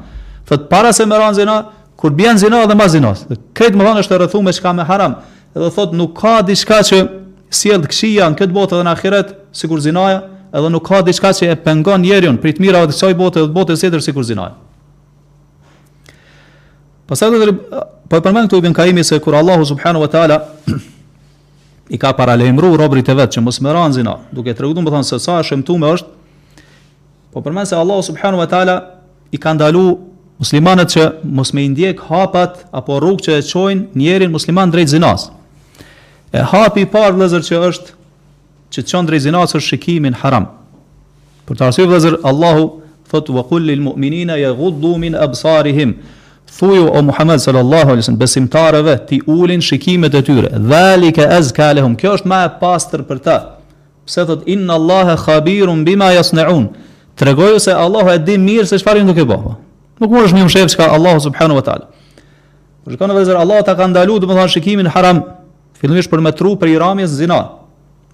[0.49, 3.21] Thotë para se me zinaja kur bien zina dhe mbas zinos,
[3.55, 5.15] krejt më vonë është e rrethuar me çka me haram
[5.55, 6.97] edhe thot nuk ka diçka që
[7.55, 10.17] sjell si këshia në këtë botë edhe në ahiret sikur zinaja,
[10.51, 13.55] edhe nuk ka diçka që e pengon njeriu prej të mirave të kësaj bote edhe
[13.55, 14.55] botës tjetër sikur zinaja.
[17.07, 20.39] Pastaj do të po përmend këtu Ibn Kaimi se kur Allahu subhanahu wa taala
[21.95, 25.39] i ka paralajmëruar robrit e vet që mos merran zinë, duke treguar më se sa
[25.39, 26.11] e shëmtuar është,
[27.31, 28.75] po përmend se Allahu subhanahu wa taala
[29.31, 29.95] i ka ndaluar
[30.41, 31.05] muslimanët që
[31.37, 35.29] mos me i ndjek hapat apo rrugë që e çojnë njërin musliman drejt zinës.
[36.35, 37.91] E hapi i parë vëllazër që është
[38.75, 40.49] që të çon drejt zinas është shikimin haram.
[41.47, 42.65] Për të arsye vëllazër Allahu
[43.11, 45.93] thot wa qul lil mu'minina yaghuddu min absarihim.
[46.57, 50.49] Thuaj o Muhammed sallallahu alaihi wasallam besimtarëve ti ulin shikimet e tyre.
[50.71, 51.95] Dhalika azka lahum.
[51.99, 53.37] Kjo është më e pastër për ta.
[54.07, 56.67] Pse thot inna Allaha khabirun bima yasnaun.
[57.19, 59.53] Tregoj se Allahu e di mirë se çfarë ndonjë bëhë.
[60.03, 61.87] Nuk mund të shmijmë shef çka Allahu subhanahu wa taala.
[62.83, 65.23] Por shikoni vëllazër Allahu ta ka ndaluar domethënë shikimin haram
[65.81, 67.39] fillimisht për me tru për i ramjes zina.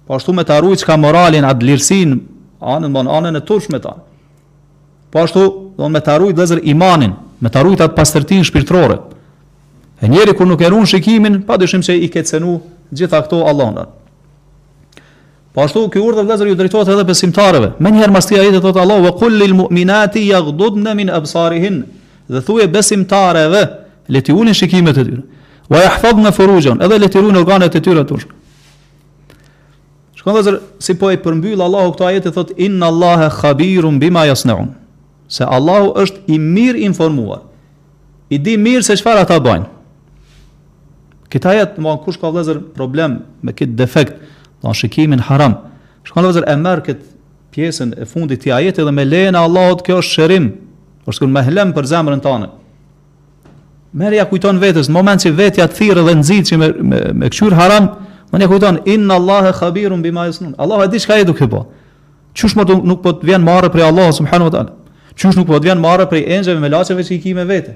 [0.06, 2.14] Po ashtu me të arrujt që ka moralin, atë lirësin,
[2.60, 3.94] anën, anën, anën e tush me ta.
[5.12, 5.46] Po ashtu
[5.76, 8.98] do me të arrujt dhe imanin, me të arrujt atë pastërtin shpirtrore.
[10.02, 12.58] E njeri kur nuk e runë shikimin, pa dëshim që i ke cenu
[12.90, 13.92] gjitha këto allonat.
[15.52, 17.74] Po ashtu kjo urdhë vëllazër ju drejtohet edhe besimtarëve.
[17.78, 21.82] Më një herë jetë thot Allahu wa qul lil mu'minati yaghdudna min absarihin.
[22.28, 23.62] Dhe thuaj besimtarëve,
[24.08, 25.20] le të ulin shikimet e tyre.
[25.72, 28.26] Wa yahfazna furujan, edhe le të organet e tyre tush.
[30.18, 34.26] Shkon dozer si po e përmbyll Allahu këtë ajet e thot inna Allaha khabirun bima
[34.28, 34.68] yasnaun.
[35.32, 37.40] Se Allahu është i mirë informuar.
[38.28, 39.70] I di mirë se çfarë ata bëjnë.
[41.32, 44.14] Këta ajet do kush ka vëllazër problem me këtë defekt,
[44.60, 45.54] do të shikimin haram.
[46.04, 47.08] Shkon dozer e merr këtë
[47.56, 50.50] pjesën e fundit të ajetit dhe me lejen e Allahut kjo është shërim.
[51.08, 52.52] Por sikur me helm për zemrën tonë.
[53.92, 57.28] Merja kujton vetes, në moment që vetja të thirë dhe nëzitë që me, me, me
[57.28, 57.90] këqyrë haram,
[58.32, 60.54] më një kujton, inë Allah e khabirun bima e sënun.
[60.56, 61.66] Allah e di shka e duke po.
[62.32, 64.76] Qush më nuk po të vjen marë prej Allah, subhanu vëtë alë.
[65.12, 67.74] Qush nuk po të vjen marë prej enxëve me laqeve që i kime vete.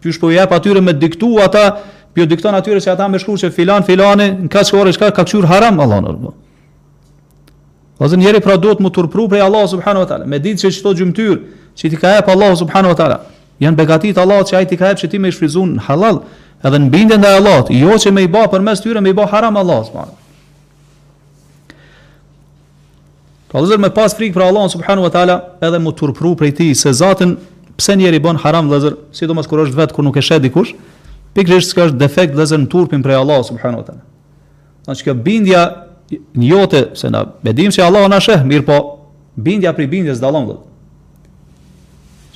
[0.00, 1.66] Qush po jep atyre me diktu ata,
[2.14, 4.96] pjo po dikton atyre që ata me shkru që filan, filane, në ka që orë
[4.96, 6.32] shka, ka këqyrë haram, Allah në rëmë.
[8.00, 11.36] Vazën njeri pra duhet më turpru prej Allah, subhanu vëtë Me ditë që qëto gjymëtyr,
[11.78, 12.96] që ti ka jep Allah, subhanu
[13.60, 16.22] Janë begatit Allah që ai ti ka hapë ti me shfryzun halal,
[16.64, 19.26] edhe në bindje ndaj Allahut, jo që me i bë përmes tyre me i bë
[19.32, 20.14] haram Allahut.
[23.52, 26.72] Pa dozë me pas frikë për Allahun subhanahu wa taala, edhe mu turpru prej tij
[26.78, 27.36] se zatin
[27.76, 30.72] pse njeri bën haram vëllazër, sidomos kur është vetë kur nuk e shet dikush,
[31.36, 34.04] pikërisht s'ka është defekt vëzër në turpin prej Allahut subhanahu wa taala.
[34.86, 35.66] Do të thotë bindja
[36.48, 38.78] jote se na bedim se Allahu na sheh, mirë po
[39.36, 40.48] bindja për bindjes dallon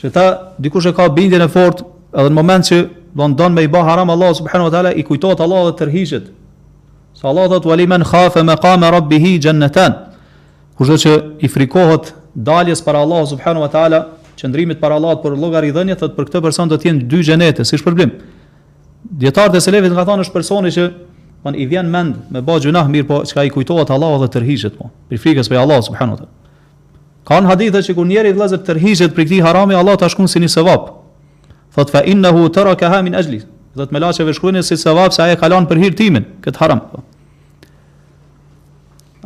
[0.07, 0.25] Që ta
[0.63, 1.81] dikush e ka bindjen e fort,
[2.15, 2.77] edhe në moment që
[3.19, 5.73] do në donë me i ba haram, Allah subhanu wa ta'ala i kujtojt Allah dhe
[5.81, 6.29] tërhishit.
[7.19, 9.97] Se Allah dhe të valimen khafe me ka me rabbi hi gjennetan.
[10.79, 14.01] Kushtë që i frikohet daljes para Allah subhanu wa ta'ala,
[14.39, 17.65] qëndrimit para Allah për logar i dhenjet, dhe për këtë person do jenë dy gjenete,
[17.67, 18.15] si shë problem.
[19.11, 20.87] Djetarët e selevit nga thonë është personi që
[21.47, 24.31] man, i vjen mend me ba gjunah mirë, po që ka i kujtojt Allah dhe
[24.39, 26.35] tërhishit, po, për frikës për Allah subhanahu wa ta'ala.
[27.27, 30.39] Ka një hadith që kur njëri vëllazër tërhiqet prej këtij harami, Allah ta shkon si
[30.39, 30.85] një sevap.
[31.75, 33.41] Thot fa innahu tarakaha min ajli.
[33.75, 36.25] Do të më laçë ve si sevap se ai e ka lënë për hir timin
[36.41, 36.81] kët haram.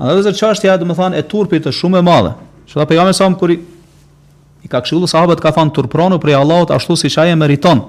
[0.00, 2.32] A do të çështja do të thonë e turpit të shumë e madhe.
[2.72, 3.58] Që ta pejgamberi sa më i,
[4.64, 7.84] i ka kshillu sahabët ka fan turpronu për Allahut ashtu siç ai e meriton.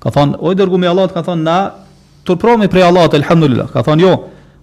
[0.00, 1.74] Ka thon oj dërgu me Allahut ka thon na
[2.24, 3.68] turpromi për Allahut elhamdulillah.
[3.76, 4.16] Ka thon jo.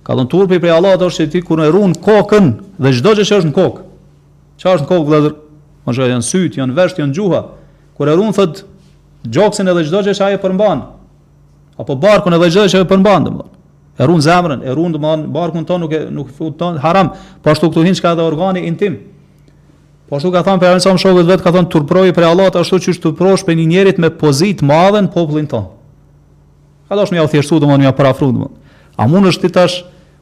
[0.03, 3.39] Ka thon turpi për Allahut është ti kur e ruan kokën dhe çdo gjë që
[3.45, 3.80] është në kokë.
[4.59, 5.33] Çfarë është kokë vëllazër?
[5.85, 7.39] Mosha janë syt, janë vesh, janë gjuha.
[7.97, 8.63] Kur e erun thot
[9.25, 10.81] gjoksin edhe çdo gjë që shajë përmban.
[11.81, 13.25] Apo barkun edhe çdo gjë që ajo përmban
[13.95, 17.69] E Erun zemrën, e erun domosht barkun ton nuk e nuk futon haram, po ashtu
[17.69, 18.97] këtu hin çka edhe organi intim.
[20.09, 22.99] Po ashtu ka thënë për ansam shokët vet ka thënë turproi për Allah ashtu siç
[22.99, 25.69] turprosh për një njerit me pozitë të madhe në popullin ton.
[26.91, 28.57] Ka dosh më thjeshtu domosht më ia parafru domosht.
[28.99, 29.75] A mund është ti tash,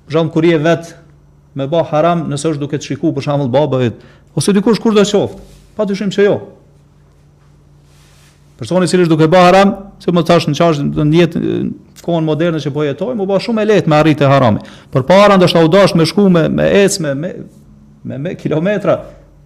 [0.06, 0.94] për shkak kurie vet
[1.58, 3.98] me bë haram nëse është duke të shikuar për shembull babait,
[4.36, 5.50] ose dikush kur do qoftë.
[5.76, 6.36] Pa të që jo.
[8.60, 9.72] Personi cili është duke ba haram,
[10.02, 13.40] se më të në qashtë në njetë në kohën moderne që po jetojmë, u ba
[13.42, 14.62] shumë e letë me arritë e harami.
[14.94, 17.54] Për para ndoshta u dash me shku me, me ecme me, me,
[18.04, 18.98] me, me kilometra,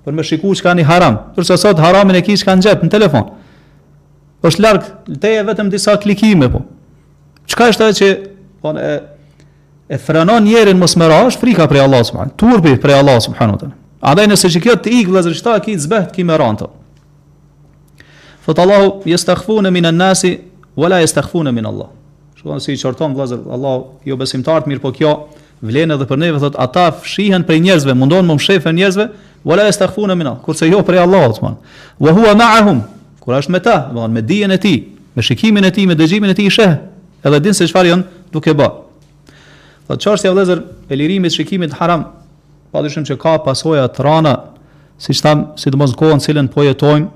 [0.03, 1.21] për me shiku që ka një haram.
[1.37, 3.31] Tërse sot haramin e kish kanë ka në gjepë, në telefon.
[4.47, 6.61] është larkë, te e vetëm disa klikime, po.
[7.49, 8.09] Çka është ajo që,
[8.61, 8.91] po, e,
[9.89, 12.35] e frenon njerin më smera, është frika për Allah, subhanu.
[12.37, 13.57] Turpi për Allahu subhanu.
[14.01, 16.67] Adaj nëse që kjo të ikë dhe zërshta, ki të zbeht, ki me rantë.
[18.45, 20.33] Thotë Allahu, jes të akfu në minë nësi,
[20.77, 21.89] vëla jes të akfu në minë Allah.
[22.37, 25.13] Shkohën si i qërton, vëzër, Allahu, jo besimtartë, mirë po kjo,
[25.65, 29.07] vlenë edhe për neve, thotë, ata fshihen për njerëzve, mundon më më shefe njerëzve,
[29.49, 31.73] vëla jes të akfu në minë Allah, kurse jo prej Allah, të manë.
[32.05, 32.83] Vë hua ma ahum,
[33.23, 34.75] kur është me ta, manë, me dijen e ti,
[35.17, 36.77] me shikimin e ti, me dëgjimin e ti i shehe,
[37.25, 38.69] edhe din se qëfar janë duke ba.
[39.89, 42.05] Thotë, qërështja, vëzër, e lirimit, shikimit, haram,
[42.71, 44.33] pa dyshim që ka pasoja të rana,
[44.99, 47.07] si që thamë, si të mos në kohën cilën po jetojmë,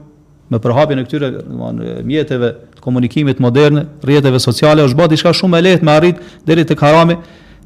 [0.51, 5.59] me përhapjen e këtyre mjetëve mjeteve të komunikimit moderne, rjetëve sociale, është bëti shka shumë
[5.61, 7.15] e lehtë me arritë deri të karami,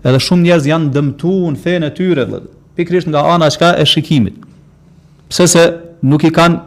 [0.05, 2.27] edhe shumë njerëz janë dëmtu në fejnë e tyre,
[2.77, 4.38] pikrish nga ana shka e shikimit.
[5.31, 5.63] Pse se
[6.05, 6.61] nuk i kanë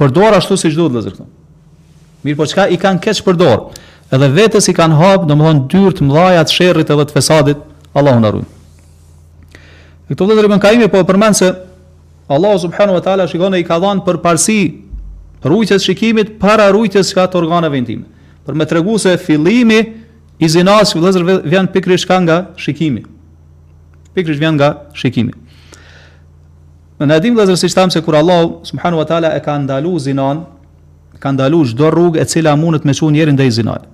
[0.00, 1.30] përdor ashtu si gjithë dhe zërkëtëm.
[2.26, 3.68] Mirë po qka i kanë keqë përdor,
[4.10, 7.62] edhe vetës i kanë hapë, në më thonë të mdhajat shërrit edhe të fesadit,
[7.94, 8.50] Allah arrujnë.
[10.10, 11.48] Këto vëllezër ibn Kaimi po përmend se
[12.34, 17.24] Allahu subhanahu wa taala shikon i ka dhënë për për rujtjes shikimit para rujtjes ka
[17.32, 18.04] të organeve intime.
[18.44, 19.78] Për me tregu se fillimi
[20.44, 23.00] i zinas vëllëzër, vjen pikërisht nga shikimi.
[24.14, 24.68] Pikërisht vjen nga
[25.00, 25.32] shikimi.
[27.00, 29.94] Në na dim vëllezër si tamë se kur Allahu subhanahu wa taala e ka ndalu
[30.10, 30.42] zinan,
[31.22, 33.86] ka ndalu çdo rrugë e cila mundet me çon njërin i zinat.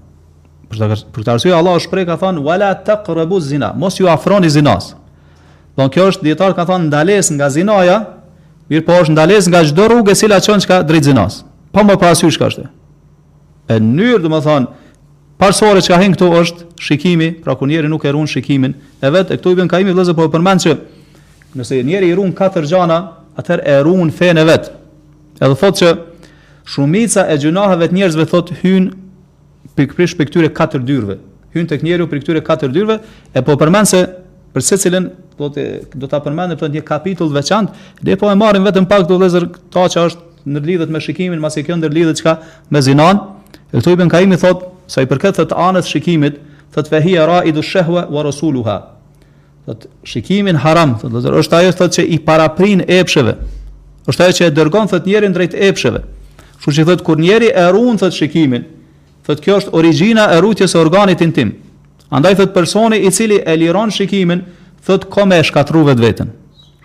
[0.72, 4.96] Për këtë arsye Allahu shpreh ka thonë, wala taqrabu zina, mos ju afroni zinas.
[5.76, 7.98] Do kjo është dietar ka thënë ndales nga zinaja,
[8.72, 11.42] mirë po është ndales nga çdo rrugë e cila çon çka drejt zinas.
[11.72, 12.64] Po më pas hyj çka është.
[13.74, 14.68] E nyrë do të thon,
[15.40, 18.72] parsorë çka hen këtu është shikimi, pra kur njeriu nuk e ruan shikimin,
[19.04, 20.78] e vetë e këtu i bën kaimi vëllezër po përmend se
[21.56, 22.98] nëse njeriu i ruan katër gjana,
[23.36, 24.72] atëherë e ruan fen e vet.
[25.42, 25.92] Edhe thotë se
[26.72, 28.88] shumica e gjunaheve të njerëzve thotë hyn
[29.76, 31.18] pikërisht për këtyre katër dyrve.
[31.52, 32.96] Hyn tek njeriu për këtyre katër dyrve
[33.36, 34.00] e po përmend se
[34.54, 35.64] për secilin do të
[36.00, 37.72] do ta përmendem për një kapitull veçantë,
[38.04, 41.64] dhe po e marrim vetëm pak do vëzër ta që është ndërlidhet me shikimin, masi
[41.66, 42.36] kjo ndërlidhet çka
[42.72, 43.20] me zinan.
[43.74, 46.38] E këtu ibn Kaimi thot sa i përket thot anës shikimit,
[46.72, 48.76] thot fehi hiya ra'idu shahwa wa rasuluha.
[49.66, 53.34] Thot shikimin haram, thot vëzër është ajo thot që i paraprin epsheve.
[54.08, 56.04] Është ajo që e dërgon thot njerin drejt epsheve.
[56.62, 58.64] Kështu që thot kur njëri e ruan thot shikimin,
[59.26, 61.56] thot kjo është origjina e rrutjes së organit intim.
[62.14, 64.46] Andaj thot personi i cili e liron shikimin,
[64.86, 66.28] thot kome e shkatru vetë vetën.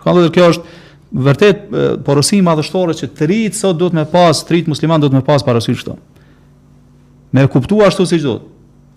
[0.02, 0.78] Shkatru vetë kjo është
[1.12, 5.22] vërtet porosi madhështore që të rritë sot duhet me pas, të rritë musliman duhet me
[5.26, 5.98] pas parasysh këto.
[7.32, 8.38] Me kuptu ashtu si gjithë.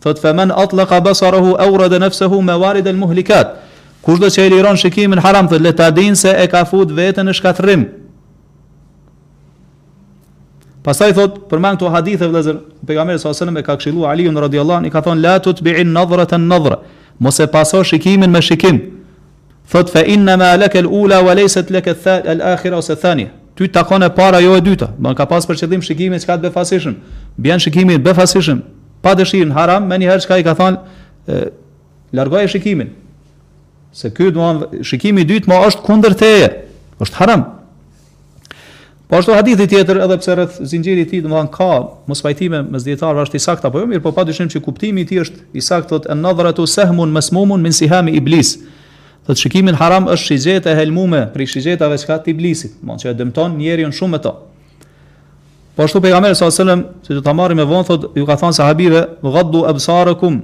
[0.03, 3.55] Thot femen atla ka e eura dhe nefsehu me varid el muhlikat.
[4.05, 6.89] Kush dhe që e liron shikimin haram, thot le ta din se e ka fut
[6.93, 7.85] vetën në shkatrim.
[10.85, 14.91] Pastaj thot, përmend këto hadithe vëllazër, pejgamberi sa selam e ka këshilluar Aliun radhiyallahu i
[14.93, 16.75] ka thonë la tutbi'in nadhratan nadhra.
[16.77, 18.93] Të mos e paso shikimin me shikim.
[19.69, 23.29] Thot fa inna ma laka alula wa laysat laka althani alakhira wa althani.
[23.55, 24.91] Ty takon e para jo e dyta.
[24.99, 26.95] Do ka pas për qëllim shikimin çka të befasishëm.
[27.37, 28.59] Bjan shikimin befasishëm.
[29.01, 31.41] Pa dëshirën haram, më një herë çka i ka thënë
[32.13, 32.89] largoj shikimin.
[33.95, 36.49] Se ky do të shikimi i dytë më është kundër teje.
[36.99, 37.43] Është haram.
[39.05, 41.65] Po ashtu hadithi tjetër edhe pse rreth zinxhirit i tij do të thonë ka
[42.09, 45.09] mos pajtime mes dietarëve është i saktë apo jo mirë por padyshim që kuptimi i
[45.09, 48.55] tij është i saktë thotë an nadratu sahmun masmumun min sihami iblis
[49.25, 52.95] do të shikimi haram është shigjeta e helmume për shigjetave çka ti iblisit do të
[52.95, 54.33] thonë që e dëmton njeriu shumë më to.
[55.77, 58.39] Po ashtu pejgamberi sallallahu alajhi wasallam si do ta marrim me vonë thotë ju ka
[58.41, 60.39] thënë sahabive ghaddu absarakum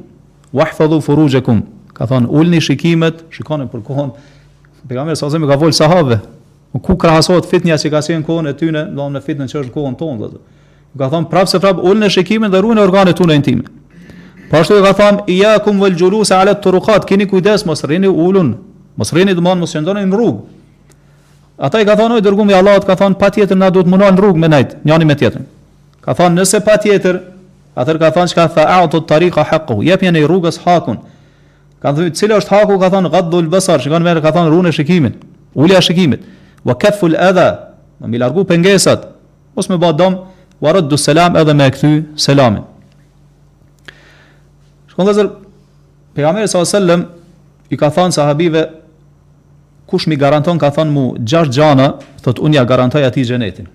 [0.54, 1.64] wahfadhu furujakum
[1.98, 4.14] ka thonë ulni shikimet shikoni për kohën
[4.86, 6.18] pejgamberi sallallahu alajhi wasallam ka vol sahabe
[6.80, 9.98] ku krahasohet fitnia që ka qenë kohën e tyne, do në fitnën që është kohën
[10.00, 10.30] tonë.
[10.96, 13.66] U ka thënë prapë se prapë në shikimin dhe ruajnë organet tunë intime.
[14.52, 18.54] Po ashtu i ka thënë iyakum wal julus ala turuqat, keni kujdes mos rini ulun.
[19.00, 20.40] Mos rini domon mos qëndoni në rrugë.
[21.68, 24.48] Ata i ka thënë oj i Allahu ka thënë patjetër na duhet mundon rrugë me
[24.48, 25.46] nejt, njëri me tjetrin.
[26.02, 27.20] Ka thënë nëse patjetër,
[27.76, 30.98] atë ka thënë çka tha autu tariqa haqu, yep yani rrugës hakun.
[31.84, 35.16] Ka thënë cila është haku ka thënë gadul basar, shikon merë ka thënë ruajnë shikimin.
[35.54, 36.24] Ulja shikimit
[36.66, 37.60] wa kafu al adha
[38.02, 39.08] me largu pengesat
[39.56, 40.16] mos me bë dom
[40.62, 42.64] wa radu salam edhe me kthy selamin
[44.92, 45.28] shkongazer
[46.14, 47.02] pejgamberi sallallahu alaihi wasallam
[47.70, 48.64] i ka thënë sahabive
[49.88, 51.88] kush mi garanton ka thonë mu gjash xhana
[52.22, 53.68] thot unë ja garantoj ati xhenetin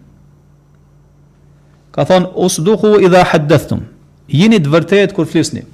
[1.97, 3.81] ka than usduhu idha haddathtum,
[4.29, 5.65] jini të vërtet kur flisni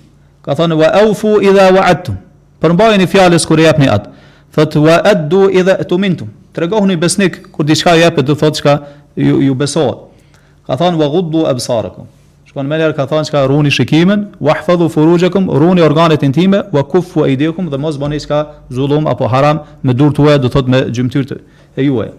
[0.42, 2.16] ka than wa aufu idha waadtum
[2.62, 4.20] përmbajeni fjalës kur i japni atë
[4.54, 6.28] thot wa addu idha tumintum.
[6.54, 8.78] Tregohuni besnik kur diçka jepet do thot çka
[9.16, 9.96] ju, ju besohet.
[10.66, 12.06] Ka thon wa ghuddu absarakum.
[12.46, 17.22] Shkon ler ka thon çka runi shikimin, wa hfadhu furujakum, runi organet intime, wa kuffu
[17.24, 21.38] aydikum dhe mos bani çka zullum apo haram me dorë tuaj do thot me gjymtyrë
[21.76, 22.12] e juaj.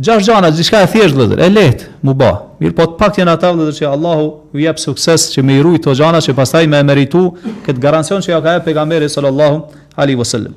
[0.00, 3.36] Gjash gjana, gjithka e thjesht dhe e lehtë mu ba, mirë po të pak tjena
[3.38, 6.66] ta dhe që Allahu ju jep sukses që me i rujt të gjana që pastaj
[6.66, 7.22] me emeritu
[7.62, 9.60] këtë garancion që ja ka e pegameri sallallahu
[9.96, 10.54] alaihi wasallam.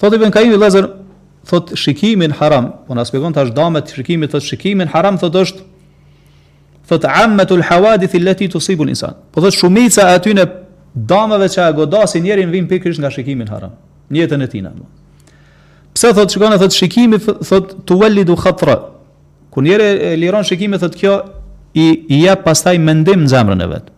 [0.00, 0.88] Thotë Ibn Kaim i Lazer,
[1.48, 5.62] thot shikimin haram, po na shpjegon tash damet shikimit, thot shikimin haram thot është
[6.90, 9.16] thot ammatul hawadith allati tusibu al-insan.
[9.32, 10.46] Po thot shumica e atyne
[10.94, 13.76] damave që godasin njerin vin pikërisht nga shikimin haram,
[14.10, 14.66] në jetën e tij.
[15.94, 18.78] Pse thot shikon thot shikimi thot tuwallidu khatra.
[19.52, 21.12] Kur njëri liron shikimin thot kjo
[21.78, 23.93] i i pastaj mendim në zemrën e vet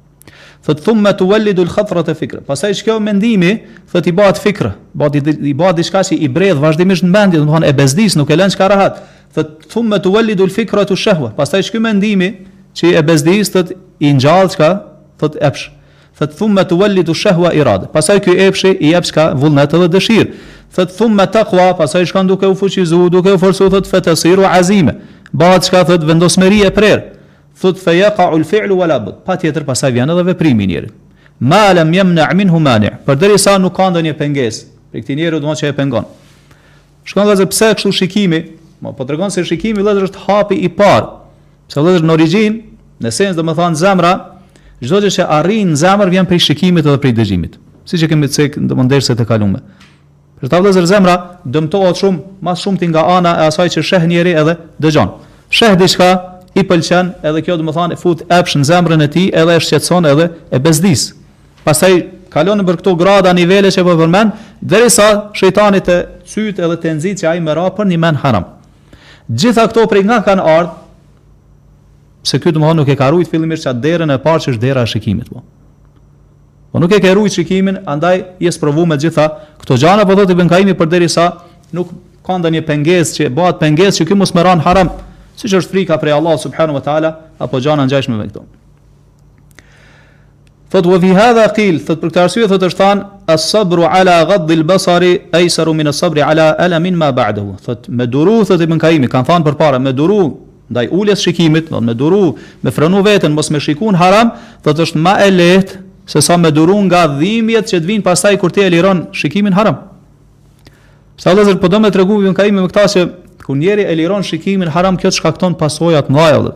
[0.67, 3.53] thot thumma tuwlidu al-khatra fikra pastaj kjo mendimi
[3.93, 7.65] thot i bëhet fikra bëhet i bëhet diçka si i bredh vazhdimisht në mendje domthon
[7.69, 8.99] e bezdis nuk e lën çka rahat
[9.37, 12.33] thot thumma tuwlidu al-fikra ash-shahwa pastaj kjo mendimi
[12.77, 13.71] që e bezdis thot
[14.05, 14.71] i ngjall çka
[15.23, 15.71] thot epsh
[16.19, 20.33] thot thumma tuwlidu shahwa irada pastaj kjo epsh i jep çka vullnet edhe dëshir
[20.75, 24.99] thot thumma taqwa pastaj shkon duke u fuqizuar duke u forcuar thot fatasiru azime
[25.33, 27.13] bëhet çka thot vendosmëri e prer
[27.61, 29.23] thot fe yaqa ul fi'lu wa la bud.
[29.25, 30.93] Patjetër pasaj vjen edhe veprimi i njerit.
[31.41, 32.91] Ma lam yamna' minhu mani'.
[33.07, 36.07] Përderisa nuk ka ndonjë pengesë, për këtë njeri do të thotë që e pengon.
[37.07, 38.41] Shkon vëllazë pse kështu shikimi?
[38.83, 41.09] Mo po tregon se shikimi vëllazë është hapi i parë.
[41.69, 42.57] Pse vëllazë në origjin,
[43.01, 44.11] në sens do të thonë zemra,
[44.83, 47.55] çdo gjë që arrin në zemër vjen prej shikimit edhe prej dëgjimit.
[47.89, 49.57] Siç e kemi thënë do të ndersë të kaluam.
[50.41, 51.15] Për ta vëllazë zemra
[51.47, 55.13] dëmtohet shumë, më shumë ti nga ana e asaj që sheh njëri edhe dëgjon.
[55.53, 56.09] Sheh diçka,
[56.57, 59.63] i pëlqen, edhe kjo dhe më thanë, fut epsh në zemrën e ti, edhe e
[59.63, 61.11] shqetson edhe e bezdis.
[61.67, 61.99] Pasaj,
[62.33, 64.25] kalonë për këto grada nivele që po dheri
[64.61, 65.99] derisa shejtani e
[66.31, 68.49] cytë edhe të nëzit që a i më për një men haram.
[69.29, 70.73] Gjitha këto prej nga kanë ardhë,
[72.27, 74.53] se kjo dhe më nuk e ka rujtë fillimisht që atë derën e parë që
[74.55, 75.43] është dera e shikimit, po.
[76.73, 79.29] Po nuk e ka rujtë shikimin, andaj jesë provu me gjitha
[79.61, 81.27] këto gjana, po dhe të bënkajimi për derisa
[81.77, 81.93] nuk
[82.27, 84.91] ka ndonjë pengesë që bëhat pengesë që kjo mos më ranë haram,
[85.37, 87.11] siç është frika prej Allahut subhanahu wa taala
[87.41, 88.43] apo gjana ngjashme me këto.
[90.73, 93.03] Fot wa fi hadha qil fot për këtë arsye thotë është than
[93.35, 97.59] as-sabru ala ghadh al-basari aysaru min as-sabri ala alam min ma ba'dahu.
[97.63, 100.23] Fot me duru thotë ibn Kaimi kanë thënë përpara me duru
[100.71, 104.33] ndaj uljes shikimit, do me duru me frenu veten mos me shikun haram,
[104.65, 108.35] thotë është më e lehtë se sa me duru nga dhimbjet që të vijnë pastaj
[108.41, 109.77] kur ti e liron shikimin haram.
[111.17, 113.05] Sa Allah zërë po do me të regu, në kaimi me këta se,
[113.47, 116.53] ku njeri e liron shikimin haram kjo të shkakton pasojat mlaja dhe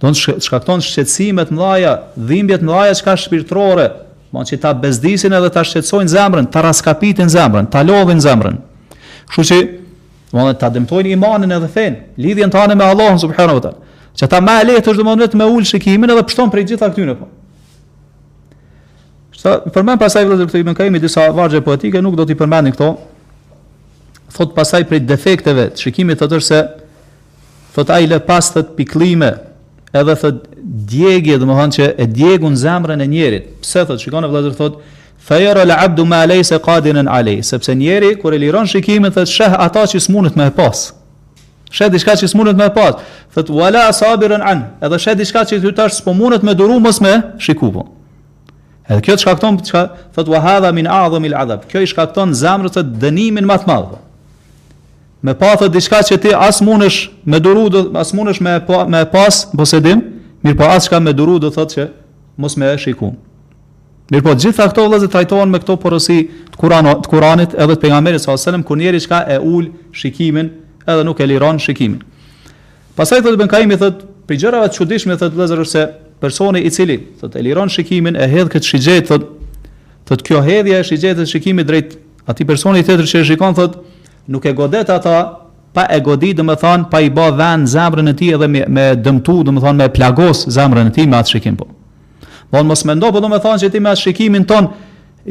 [0.00, 1.92] do në shkakton shqetsimet mlaja,
[2.28, 3.86] dhimbjet mlaja që ka shpirtrore
[4.32, 8.56] bon që ta bezdisin edhe ta shqecojnë zemrën ta raskapitin zemrën ta lovin zemrën
[9.34, 9.58] shu që
[10.36, 13.74] bon ta dëmtojnë imanin edhe fen lidhjen të anë me Allahun subhenu vëtër
[14.16, 16.62] që ta ma e letë është dhe më në me ullë shikimin edhe pështon për
[16.62, 17.28] i gjitha këtyne po
[19.36, 22.86] Sa përmend pasaj vëllazër këtë i kaimi disa vargje poetike, nuk do t'i përmendin këto,
[24.36, 26.60] thot pasaj prej defekteve të shikimit të se,
[27.74, 29.32] thot a i pas të piklime,
[29.96, 34.24] edhe thot djegje, dhe më thonë që e djegun zemrën e njerit, pse thot, shikon
[34.24, 34.78] e vlazër thot,
[35.26, 39.26] Fejera le abdu me alej se kadinën alej, sepse njeri, kur e liron shikimin, thot
[39.26, 40.84] sheh ata që s'munit me pas.
[41.74, 43.00] Sheh diçka që s'munit me pas.
[43.34, 47.16] thot wala sabirën an, edhe sheh diçka që t'y tash s'pomunit me duru, mos me
[47.42, 47.82] shikupu.
[47.82, 48.52] Po.
[48.86, 51.34] Edhe kjo të shkakton, thot, wahadha min adhëm il
[51.72, 53.90] Kjo i shkakton zamrët të dënimin matë madhë.
[53.96, 54.05] Po
[55.26, 58.84] me pa thë diçka që ti as mundesh me duru do as mundesh me pa,
[58.86, 60.00] me pas posedim,
[60.44, 61.86] mirë po as çka me duru do thotë që
[62.42, 63.16] mos më e shikun.
[64.12, 66.18] Mirë po gjithë këto vëllezër trajtohen me këto porosi
[66.52, 69.68] të Kur'anit, të Kur'anit edhe të pejgamberit sa selam kur njëri çka e ul
[69.98, 70.52] shikimin
[70.86, 72.04] edhe nuk e liron shikimin.
[72.96, 75.88] Pastaj thotë Ben Kaimi thotë për gjërat e çuditshme thotë vëllezër se
[76.22, 80.78] personi i cili thotë e liron shikimin e hedh këtë shigjet thotë thotë kjo hedhja
[80.78, 81.98] e shigjetës shikimit drejt
[82.30, 83.82] atij personi tjetër që e shikon thotë
[84.26, 85.36] nuk e godet ata
[85.74, 88.62] pa e godi dhe më thonë pa i ba dhenë zemrën e ti edhe me,
[88.68, 91.66] me dëmtu dhe më thonë me plagos zemrën e ti me atë shikim po.
[92.50, 94.70] Dhe në mos me ndo po dhe më thonë që ti me atë shikimin ton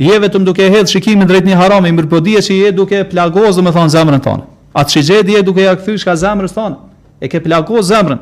[0.08, 3.58] je vetëm duke hedhë shikimin drejt një harami mërë po dhije që je duke plagos
[3.60, 4.44] dhe më thonë zemrën tonë.
[4.76, 6.76] Atë që gjedi je duke ja këthy ka zemrës tonë
[7.22, 8.22] e ke plagos zemrën.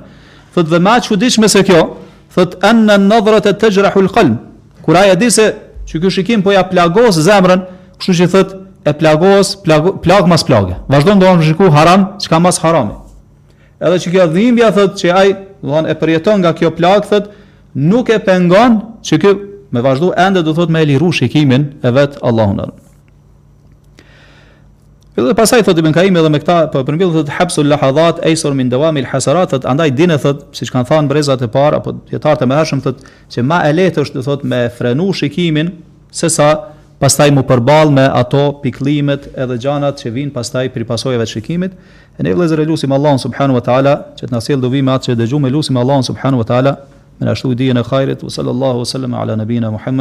[0.56, 1.82] thëtë dhe ma që me se kjo
[2.36, 5.50] thëtë enë në nëdhërët e të gjërahu lëkëllën di se
[5.88, 7.20] që shikim po ja plagos
[8.04, 8.44] kështu që
[8.84, 10.76] e plagos plag, plag mas plagë.
[10.92, 12.96] Vazhdon do të shikoj haram, çka mas harami.
[13.84, 15.30] Edhe që kjo dhimbja thotë që ai,
[15.64, 17.44] do e përjeton nga kjo plagë thotë,
[17.90, 19.34] nuk e pengon që kjo
[19.74, 22.72] me vazhdu ende do thotë me e liru shikimin e vetë Allahun e
[25.14, 28.70] Edhe pasaj thotë Ibn Kaimi edhe me këta për përmbyll thotë hapsul lahadhat aysur min
[28.72, 32.48] dawam hasarat thotë andaj dinë thotë siç kanë thënë brezat e parë apo dietarët e
[32.50, 35.70] mëhershëm thotë që më e lehtë është thotë me frenu shikimin
[36.10, 36.50] sesa sa
[37.04, 40.88] pastaj mu përball me ato pikëllimet edhe gjanat që vijnë pastaj pripasojave
[41.20, 41.74] pasojave të shikimit.
[42.18, 44.94] E ne vëllezër e lusim Allahun subhanahu wa taala që të na sjellë dobi me
[44.96, 46.74] atë që dëgjojmë lusim Allahun subhanahu wa taala
[47.20, 49.92] me ashtu dijen e hajrit sallallahu wasallam ala nabina muhammed